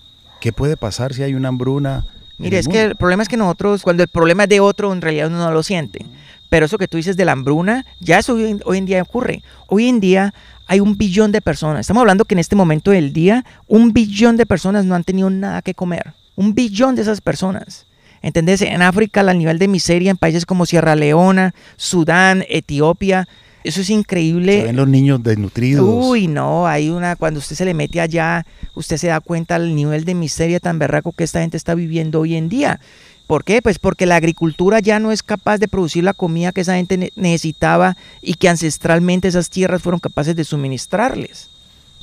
¿qué 0.42 0.52
puede 0.52 0.78
pasar 0.78 1.14
si 1.14 1.24
hay 1.24 1.34
una 1.34 1.50
hambruna? 1.50 2.06
Mire, 2.38 2.60
es 2.60 2.68
que 2.68 2.84
el 2.84 2.96
problema 2.96 3.24
es 3.24 3.30
que 3.30 3.38
nosotros, 3.38 3.82
cuando 3.82 4.04
el 4.04 4.10
problema 4.10 4.44
es 4.44 4.50
de 4.50 4.60
otro, 4.60 4.94
en 4.94 5.02
realidad 5.02 5.28
uno 5.28 5.40
no 5.40 5.52
lo 5.52 5.64
siente. 5.64 6.06
Pero 6.50 6.66
eso 6.66 6.78
que 6.78 6.88
tú 6.88 6.98
dices 6.98 7.18
de 7.18 7.26
la 7.26 7.34
hambruna, 7.34 7.86
ya 8.00 8.20
eso 8.20 8.36
hoy, 8.36 8.60
hoy 8.64 8.78
en 8.78 8.86
día 8.86 9.02
ocurre. 9.02 9.44
Hoy 9.68 9.88
en 9.88 10.00
día 10.00 10.34
hay 10.68 10.80
un 10.80 10.98
billón 10.98 11.32
de 11.32 11.42
personas. 11.42 11.82
Estamos 11.82 12.02
hablando 12.02 12.26
que 12.26 12.36
en 12.36 12.40
este 12.40 12.56
momento 12.56 12.92
del 12.92 13.12
día, 13.12 13.44
un 13.68 13.92
billón 13.92 14.38
de 14.38 14.46
personas 14.46 14.86
no 14.86 14.96
han 14.96 15.04
tenido 15.04 15.30
nada 15.30 15.62
que 15.62 15.74
comer. 15.74 16.14
Un 16.38 16.54
billón 16.54 16.96
de 16.96 17.02
esas 17.02 17.20
personas. 17.20 17.86
¿Entendés? 18.22 18.62
En 18.62 18.82
África, 18.82 19.20
el 19.22 19.38
nivel 19.38 19.60
de 19.60 19.68
miseria 19.68 20.12
en 20.12 20.18
países 20.18 20.46
como 20.46 20.66
Sierra 20.66 20.96
Leona, 20.96 21.54
Sudán, 21.76 22.46
Etiopía, 22.48 23.28
eso 23.68 23.82
es 23.82 23.90
increíble. 23.90 24.62
Se 24.62 24.68
ven 24.68 24.76
los 24.78 24.88
niños 24.88 25.22
desnutridos. 25.22 25.86
Uy, 25.86 26.28
no, 26.28 26.68
hay 26.68 26.90
una, 26.90 27.18
cuando 27.18 27.40
usted 27.40 27.56
se 27.56 27.66
le 27.66 27.74
mete 27.74 28.00
allá, 28.00 28.46
usted 28.76 28.96
se 28.96 29.08
da 29.08 29.20
cuenta 29.20 29.60
del 29.60 29.76
nivel 29.76 30.06
de 30.06 30.16
miseria 30.16 30.62
tan 30.62 30.80
berraco 30.80 31.12
que 31.12 31.26
esta 31.26 31.42
gente 31.42 31.58
está 31.58 31.76
viviendo 31.76 32.22
hoy 32.22 32.36
en 32.36 32.48
día. 32.48 32.80
¿Por 33.28 33.44
qué? 33.44 33.62
Pues 33.62 33.78
porque 33.78 34.06
la 34.06 34.16
agricultura 34.16 34.80
ya 34.80 35.00
no 35.00 35.12
es 35.12 35.22
capaz 35.22 35.58
de 35.58 35.68
producir 35.68 36.06
la 36.06 36.14
comida 36.14 36.54
que 36.54 36.62
esa 36.62 36.76
gente 36.76 37.12
necesitaba 37.18 37.98
y 38.22 38.36
que 38.36 38.48
ancestralmente 38.48 39.28
esas 39.28 39.50
tierras 39.50 39.82
fueron 39.82 40.00
capaces 40.00 40.34
de 40.34 40.46
suministrarles. 40.46 41.50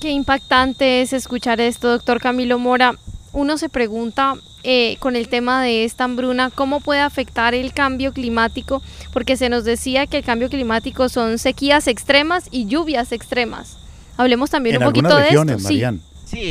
Qué 0.01 0.11
impactante 0.11 1.01
es 1.01 1.15
escuchar 1.15 1.63
esto, 1.63 1.89
doctor 1.89 2.21
Camilo 2.21 2.59
Mora 2.59 2.99
uno 3.35 3.59
se 3.59 3.69
pregunta 3.69 4.35
eh, 4.63 4.97
con 5.01 5.17
el 5.17 5.29
tema 5.29 5.63
de 5.63 5.85
esta 5.85 6.05
hambruna, 6.05 6.51
cómo 6.51 6.81
puede 6.81 7.01
afectar 7.01 7.53
el 7.53 7.75
cambio 7.75 8.13
climático, 8.13 8.81
porque 9.13 9.37
se 9.37 9.49
nos 9.49 9.65
decía 9.65 10.07
que 10.07 10.19
el 10.19 10.25
cambio 10.25 10.49
climático 10.49 11.09
son 11.09 11.39
sequías 11.39 11.87
extremas 11.87 12.49
y 12.51 12.67
lluvias 12.67 13.13
extremas. 13.13 13.77
Hablemos 14.17 14.51
también 14.51 14.79
un 14.79 14.85
poquito 14.85 15.17
de 15.17 15.29
esto. 15.29 15.59
Sí, 15.59 15.83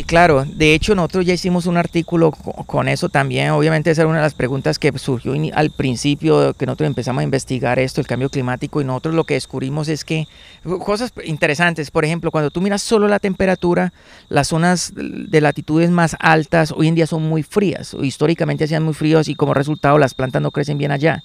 claro. 0.05 0.45
De 0.45 0.73
hecho, 0.73 0.95
nosotros 0.95 1.25
ya 1.25 1.33
hicimos 1.33 1.65
un 1.65 1.77
artículo 1.77 2.31
con 2.31 2.87
eso 2.87 3.09
también. 3.09 3.51
Obviamente 3.51 3.91
esa 3.91 4.01
era 4.01 4.09
una 4.09 4.19
de 4.19 4.23
las 4.23 4.33
preguntas 4.33 4.79
que 4.79 4.91
surgió 4.97 5.33
al 5.53 5.71
principio 5.71 6.53
que 6.53 6.65
nosotros 6.65 6.87
empezamos 6.87 7.21
a 7.21 7.23
investigar 7.23 7.79
esto, 7.79 8.01
el 8.01 8.07
cambio 8.07 8.29
climático, 8.29 8.81
y 8.81 8.85
nosotros 8.85 9.15
lo 9.15 9.23
que 9.23 9.35
descubrimos 9.35 9.87
es 9.87 10.03
que 10.03 10.27
cosas 10.83 11.13
interesantes, 11.23 11.91
por 11.91 12.05
ejemplo, 12.05 12.31
cuando 12.31 12.51
tú 12.51 12.61
miras 12.61 12.81
solo 12.81 13.07
la 13.07 13.19
temperatura, 13.19 13.93
las 14.29 14.47
zonas 14.47 14.93
de 14.95 15.41
latitudes 15.41 15.89
más 15.89 16.15
altas 16.19 16.71
hoy 16.71 16.87
en 16.87 16.95
día 16.95 17.07
son 17.07 17.23
muy 17.23 17.43
frías, 17.43 17.95
históricamente 18.01 18.63
hacían 18.65 18.83
muy 18.83 18.93
fríos 18.93 19.27
y 19.27 19.35
como 19.35 19.53
resultado 19.53 19.97
las 19.97 20.13
plantas 20.13 20.41
no 20.41 20.51
crecen 20.51 20.77
bien 20.77 20.91
allá 20.91 21.23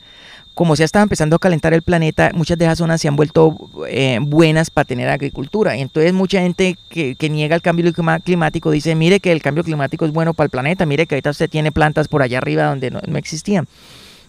como 0.58 0.74
se 0.74 0.82
estaba 0.82 1.04
empezando 1.04 1.36
a 1.36 1.38
calentar 1.38 1.72
el 1.72 1.82
planeta, 1.82 2.32
muchas 2.34 2.58
de 2.58 2.64
esas 2.64 2.78
zonas 2.78 3.00
se 3.00 3.06
han 3.06 3.14
vuelto 3.14 3.70
eh, 3.88 4.18
buenas 4.20 4.70
para 4.70 4.86
tener 4.86 5.08
agricultura. 5.08 5.76
Y 5.76 5.82
entonces 5.82 6.12
mucha 6.12 6.40
gente 6.40 6.76
que, 6.90 7.16
niega 7.30 7.54
el 7.54 7.62
cambio 7.62 7.92
climático 8.24 8.72
dice, 8.72 8.96
mire 8.96 9.20
que 9.20 9.30
el 9.30 9.40
cambio 9.40 9.62
climático 9.62 10.04
es 10.04 10.12
bueno 10.12 10.34
para 10.34 10.46
el 10.46 10.50
planeta, 10.50 10.84
mire 10.84 11.06
que 11.06 11.14
ahorita 11.14 11.30
usted 11.30 11.48
tiene 11.48 11.70
plantas 11.70 12.08
por 12.08 12.22
allá 12.22 12.38
arriba 12.38 12.64
donde 12.64 12.90
no, 12.90 12.98
existían. 13.16 13.68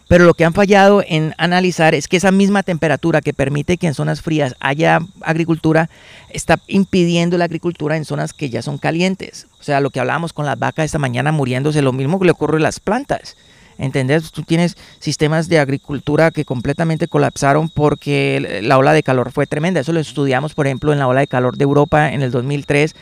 Pero 0.08 0.26
lo 0.26 0.36
que 0.36 0.46
han 0.46 0.54
fallado 0.54 1.04
en 1.08 1.34
analizar 1.40 1.96
es 1.96 2.08
que 2.08 2.18
esa 2.18 2.30
misma 2.30 2.62
temperatura 2.62 3.22
que 3.22 3.34
permite 3.34 3.78
que 3.78 3.88
en 3.88 3.96
zonas 3.96 4.22
frías 4.22 4.54
haya 4.60 5.00
agricultura 5.22 5.90
está 6.30 6.60
impidiendo 6.68 7.40
la 7.40 7.46
agricultura 7.46 7.98
en 7.98 8.06
zonas 8.06 8.34
que 8.34 8.52
ya 8.52 8.62
son 8.62 8.78
calientes. 8.78 9.48
O 9.60 9.64
sea, 9.64 9.80
lo 9.80 9.90
que 9.90 10.00
hablábamos 10.00 10.34
con 10.34 10.46
las 10.46 10.60
vacas 10.60 10.86
esta 10.86 11.00
mañana 11.00 11.32
muriéndose, 11.32 11.82
lo 11.82 11.92
mismo 11.92 12.20
que 12.20 12.26
le 12.26 12.32
ocurre 12.34 12.58
a 12.58 12.62
las 12.62 12.80
plantas. 12.80 13.36
¿Entendés? 13.80 14.32
Tú 14.34 14.44
tienes 14.44 14.76
sistemas 15.00 15.48
de 15.48 15.58
agricultura 15.58 16.32
que 16.32 16.44
completamente 16.44 17.08
colapsaron 17.08 17.70
porque 17.70 18.60
la 18.62 18.78
ola 18.78 18.92
de 18.92 19.04
calor 19.04 19.32
fue 19.32 19.48
tremenda. 19.48 19.80
Eso 19.80 19.94
lo 19.94 20.02
estudiamos, 20.02 20.54
por 20.54 20.68
ejemplo, 20.68 20.92
en 20.92 21.00
la 21.00 21.08
ola 21.08 21.22
de 21.22 21.28
calor 21.28 21.56
de 21.56 21.64
Europa 21.64 22.12
en 22.12 22.22
el 22.22 22.30
2003, 22.30 22.94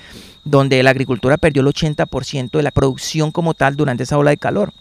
donde 0.46 0.84
la 0.84 0.92
agricultura 0.92 1.38
perdió 1.38 1.64
el 1.64 1.68
80% 1.68 2.52
de 2.52 2.64
la 2.64 2.70
producción 2.70 3.32
como 3.32 3.56
tal 3.56 3.76
durante 3.76 4.04
esa 4.04 4.20
ola 4.20 4.30
de 4.30 4.38
calor. 4.38 4.72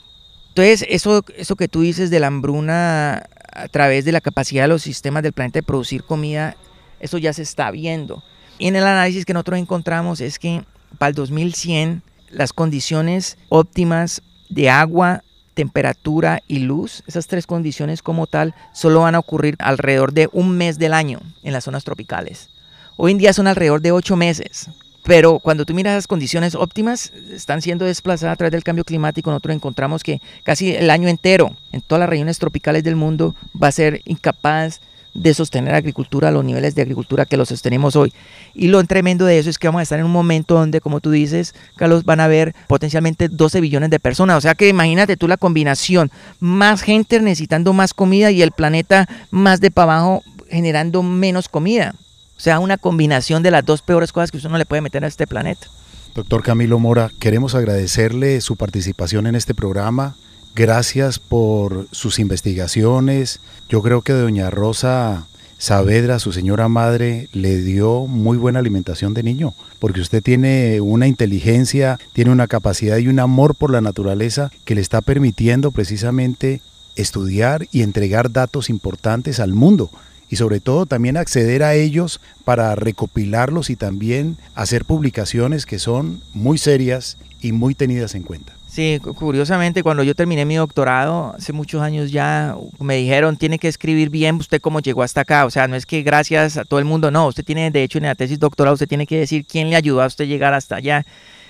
Entonces, 0.49 0.87
eso, 0.91 1.25
eso 1.35 1.57
que 1.57 1.67
tú 1.67 1.81
dices 1.81 2.11
de 2.11 2.21
la 2.21 2.27
hambruna 2.27 3.27
a 3.53 3.69
través 3.69 4.05
de 4.05 4.13
la 4.13 4.21
capacidad 4.21 4.65
de 4.65 4.69
los 4.69 4.83
sistemas 4.83 5.23
del 5.23 5.33
planeta 5.33 5.61
de 5.61 5.63
producir 5.63 6.05
comida, 6.05 6.57
eso 7.01 7.17
ya 7.17 7.33
se 7.33 7.43
está 7.43 7.71
viendo. 7.71 8.23
Y 8.59 8.69
en 8.69 8.77
el 8.77 8.85
análisis 8.85 9.25
que 9.25 9.33
nosotros 9.33 9.59
encontramos 9.59 10.21
es 10.21 10.39
que 10.39 10.63
para 10.99 11.09
el 11.09 11.15
2100 11.15 12.03
las 12.31 12.53
condiciones 12.53 13.39
óptimas 13.49 14.21
de 14.51 14.69
agua, 14.69 15.23
temperatura 15.57 16.43
y 16.47 16.59
luz, 16.59 17.03
esas 17.07 17.27
tres 17.27 17.47
condiciones 17.47 18.03
como 18.03 18.27
tal, 18.27 18.55
solo 18.73 19.01
van 19.01 19.15
a 19.15 19.19
ocurrir 19.19 19.57
alrededor 19.59 20.13
de 20.13 20.29
un 20.33 20.57
mes 20.57 20.79
del 20.79 20.93
año 20.93 21.21
en 21.43 21.55
las 21.55 21.65
zonas 21.65 21.83
tropicales. 21.83 22.51
Hoy 22.97 23.13
en 23.13 23.19
día 23.19 23.33
son 23.33 23.47
alrededor 23.47 23.81
de 23.81 23.91
ocho 23.91 24.17
meses. 24.17 24.69
Pero 25.03 25.39
cuando 25.39 25.65
tú 25.65 25.73
miras 25.73 25.95
las 25.95 26.09
condiciones 26.09 26.55
óptimas, 26.55 27.13
están 27.33 27.63
siendo 27.63 27.85
desplazadas 27.85 28.35
a 28.35 28.37
través 28.37 28.53
del 28.53 28.65
cambio 28.65 28.85
climático. 28.85 29.31
Nosotros 29.31 29.55
encontramos 29.55 30.03
que 30.03 30.21
casi 30.43 30.75
el 30.75 30.91
año 30.91 31.09
entero 31.09 31.57
en 31.73 31.81
todas 31.81 32.01
las 32.01 32.09
regiones 32.09 32.39
tropicales 32.39 32.85
del 32.85 32.97
mundo 32.97 33.35
va 33.61 33.69
a 33.69 33.73
ser 33.73 34.03
incapaz 34.05 34.81
de 35.17 35.35
sostener 35.35 35.73
la 35.73 35.79
agricultura 35.79 36.31
los 36.31 36.45
niveles 36.45 36.75
de 36.75 36.83
agricultura 36.83 37.27
que 37.27 37.37
los 37.37 37.49
sostenemos 37.49 37.97
hoy. 37.97 38.13
Y 38.55 38.69
lo 38.69 38.83
tremendo 38.85 39.25
de 39.25 39.39
eso 39.39 39.51
es 39.51 39.59
que 39.59 39.69
vamos 39.69 39.81
a 39.81 39.83
estar 39.83 39.99
en 39.99 40.05
un 40.05 40.13
momento 40.13 40.55
donde, 40.55 40.81
como 40.81 41.01
tú 41.01 41.11
dices, 41.11 41.55
Carlos, 41.77 42.05
van 42.05 42.21
a 42.21 42.25
haber 42.25 42.55
potencialmente 42.69 43.29
12 43.29 43.61
billones 43.61 43.91
de 43.91 44.01
personas. 44.01 44.37
O 44.37 44.41
sea 44.41 44.55
que 44.55 44.69
imagínate 44.69 45.17
tú 45.17 45.29
la 45.29 45.37
combinación, 45.37 46.11
más 46.41 46.83
gente 46.83 47.21
necesitando 47.21 47.73
más 47.73 47.95
comida 47.95 48.31
y 48.31 48.43
el 48.43 48.53
planeta 48.53 49.09
más 49.31 49.61
de 49.61 49.71
para 49.71 49.95
abajo 49.95 50.23
generando 50.49 51.03
menos 51.03 51.49
comida. 51.49 51.95
O 52.37 52.41
sea, 52.41 52.61
una 52.61 52.77
combinación 52.77 53.43
de 53.43 53.51
las 53.51 53.65
dos 53.65 53.83
peores 53.83 54.13
cosas 54.13 54.31
que 54.31 54.39
uno 54.47 54.59
le 54.59 54.67
puede 54.67 54.83
meter 54.83 55.05
a 55.05 55.09
este 55.09 55.27
planeta. 55.27 55.67
Doctor 56.15 56.43
Camilo 56.43 56.79
Mora, 56.79 57.11
queremos 57.19 57.55
agradecerle 57.55 58.41
su 58.41 58.57
participación 58.57 59.27
en 59.27 59.35
este 59.35 59.55
programa 59.55 60.17
Gracias 60.57 61.19
por 61.19 61.87
sus 61.91 62.19
investigaciones. 62.19 63.41
Yo 63.69 63.83
creo 63.83 64.01
que 64.01 64.15
doña 64.15 64.49
Rosa 64.49 65.27
Saavedra, 65.59 66.19
su 66.19 66.33
señora 66.33 66.67
madre, 66.71 67.29
le 67.35 67.59
dio 67.59 68.07
muy 68.07 68.39
buena 68.39 68.61
alimentación 68.61 69.13
de 69.13 69.23
niño, 69.23 69.53
porque 69.79 70.01
usted 70.01 70.23
tiene 70.23 70.81
una 70.81 71.09
inteligencia, 71.09 71.99
tiene 72.15 72.31
una 72.31 72.47
capacidad 72.47 72.97
y 72.97 73.09
un 73.09 73.19
amor 73.19 73.55
por 73.55 73.71
la 73.71 73.83
naturaleza 73.83 74.51
que 74.65 74.75
le 74.75 74.81
está 74.81 75.03
permitiendo 75.03 75.73
precisamente 75.73 76.63
estudiar 76.95 77.69
y 77.71 77.83
entregar 77.83 78.33
datos 78.33 78.71
importantes 78.71 79.41
al 79.41 79.53
mundo 79.53 79.91
y 80.31 80.37
sobre 80.37 80.61
todo 80.61 80.87
también 80.87 81.19
acceder 81.19 81.63
a 81.65 81.75
ellos 81.75 82.19
para 82.47 82.75
recopilarlos 82.77 83.69
y 83.69 83.77
también 83.77 84.39
hacer 84.55 84.87
publicaciones 84.87 85.67
que 85.67 85.79
son 85.79 86.23
muy 86.33 86.57
serias 86.57 87.19
y 87.43 87.53
muy 87.53 87.75
tenidas 87.75 88.15
en 88.15 88.23
cuenta. 88.23 88.56
Sí, 88.77 89.01
curiosamente, 89.01 89.83
cuando 89.83 90.03
yo 90.03 90.15
terminé 90.15 90.45
mi 90.45 90.57
doctorado, 90.57 91.35
hace 91.35 91.55
muchos 91.55 91.81
años 91.81 92.13
ya, 92.13 92.55
me 92.79 92.97
dijeron, 92.97 93.39
tiene 93.39 93.59
que 93.59 93.69
escribir 93.69 94.11
bien 94.11 94.37
usted 94.37 94.61
cómo 94.61 94.81
llegó 94.81 95.03
hasta 95.03 95.23
acá. 95.23 95.47
O 95.47 95.51
sea, 95.51 95.67
no 95.67 95.77
es 95.77 95.87
que 95.87 96.03
gracias 96.03 96.59
a 96.59 96.67
todo 96.67 96.79
el 96.79 96.85
mundo, 96.85 97.11
no, 97.11 97.27
usted 97.27 97.43
tiene, 97.43 97.71
de 97.71 97.83
hecho, 97.83 97.97
en 97.97 98.05
la 98.05 98.15
tesis 98.15 98.39
doctorado, 98.39 98.75
usted 98.75 98.87
tiene 98.87 99.07
que 99.07 99.19
decir 99.19 99.47
quién 99.47 99.71
le 99.71 99.77
ayudó 99.77 100.03
a 100.03 100.07
usted 100.07 100.27
llegar 100.27 100.53
hasta 100.53 100.77
allá. 100.77 101.07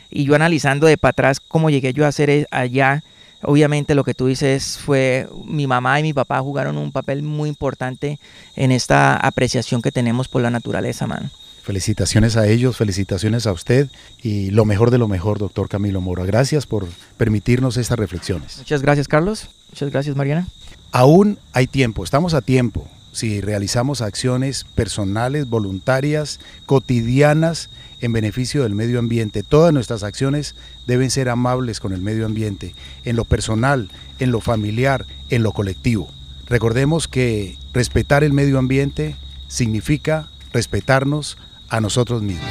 Y 0.08 0.24
yo 0.24 0.36
analizando 0.36 0.86
de 0.86 0.98
para 0.98 1.10
atrás 1.10 1.40
cómo 1.40 1.68
llegué 1.68 1.92
yo 1.92 2.04
a 2.04 2.08
hacer 2.10 2.30
e, 2.30 2.46
allá, 2.52 3.02
obviamente 3.42 3.96
lo 3.96 4.04
que 4.04 4.14
tú 4.14 4.28
dices 4.28 4.78
fue, 4.78 5.28
mi 5.44 5.66
mamá 5.66 5.98
y 5.98 6.04
mi 6.04 6.12
papá 6.12 6.40
jugaron 6.42 6.78
un 6.78 6.92
papel 6.92 7.24
muy 7.24 7.48
importante 7.48 8.20
en 8.54 8.70
esta 8.70 9.16
apreciación 9.16 9.82
que 9.82 9.90
tenemos 9.90 10.28
por 10.28 10.42
la 10.42 10.50
naturaleza, 10.50 11.08
man. 11.08 11.32
Felicitaciones 11.66 12.36
a 12.36 12.46
ellos, 12.46 12.76
felicitaciones 12.76 13.44
a 13.48 13.52
usted 13.52 13.88
y 14.22 14.52
lo 14.52 14.64
mejor 14.64 14.92
de 14.92 14.98
lo 14.98 15.08
mejor, 15.08 15.40
doctor 15.40 15.68
Camilo 15.68 16.00
Mora. 16.00 16.24
Gracias 16.24 16.64
por 16.64 16.86
permitirnos 17.16 17.76
estas 17.76 17.98
reflexiones. 17.98 18.58
Muchas 18.58 18.82
gracias, 18.82 19.08
Carlos. 19.08 19.48
Muchas 19.70 19.90
gracias, 19.90 20.14
Mariana. 20.14 20.46
Aún 20.92 21.40
hay 21.52 21.66
tiempo, 21.66 22.04
estamos 22.04 22.34
a 22.34 22.40
tiempo 22.40 22.88
si 23.10 23.40
realizamos 23.40 24.00
acciones 24.00 24.62
personales, 24.76 25.48
voluntarias, 25.48 26.38
cotidianas 26.66 27.68
en 28.00 28.12
beneficio 28.12 28.62
del 28.62 28.76
medio 28.76 29.00
ambiente. 29.00 29.42
Todas 29.42 29.72
nuestras 29.72 30.04
acciones 30.04 30.54
deben 30.86 31.10
ser 31.10 31.28
amables 31.28 31.80
con 31.80 31.92
el 31.92 32.00
medio 32.00 32.26
ambiente, 32.26 32.76
en 33.04 33.16
lo 33.16 33.24
personal, 33.24 33.90
en 34.20 34.30
lo 34.30 34.40
familiar, 34.40 35.04
en 35.30 35.42
lo 35.42 35.50
colectivo. 35.50 36.12
Recordemos 36.46 37.08
que 37.08 37.58
respetar 37.72 38.22
el 38.22 38.32
medio 38.32 38.60
ambiente 38.60 39.16
significa 39.48 40.28
respetarnos 40.52 41.38
a 41.68 41.80
nosotros 41.80 42.22
mismos. 42.22 42.48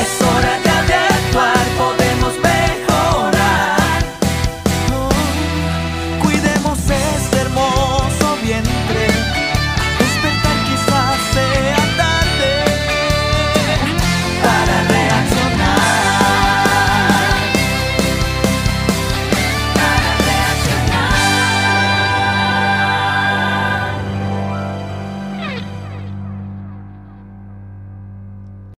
Es 0.00 0.22
hora 0.26 0.60
de 0.86 0.94
actuar 0.94 1.56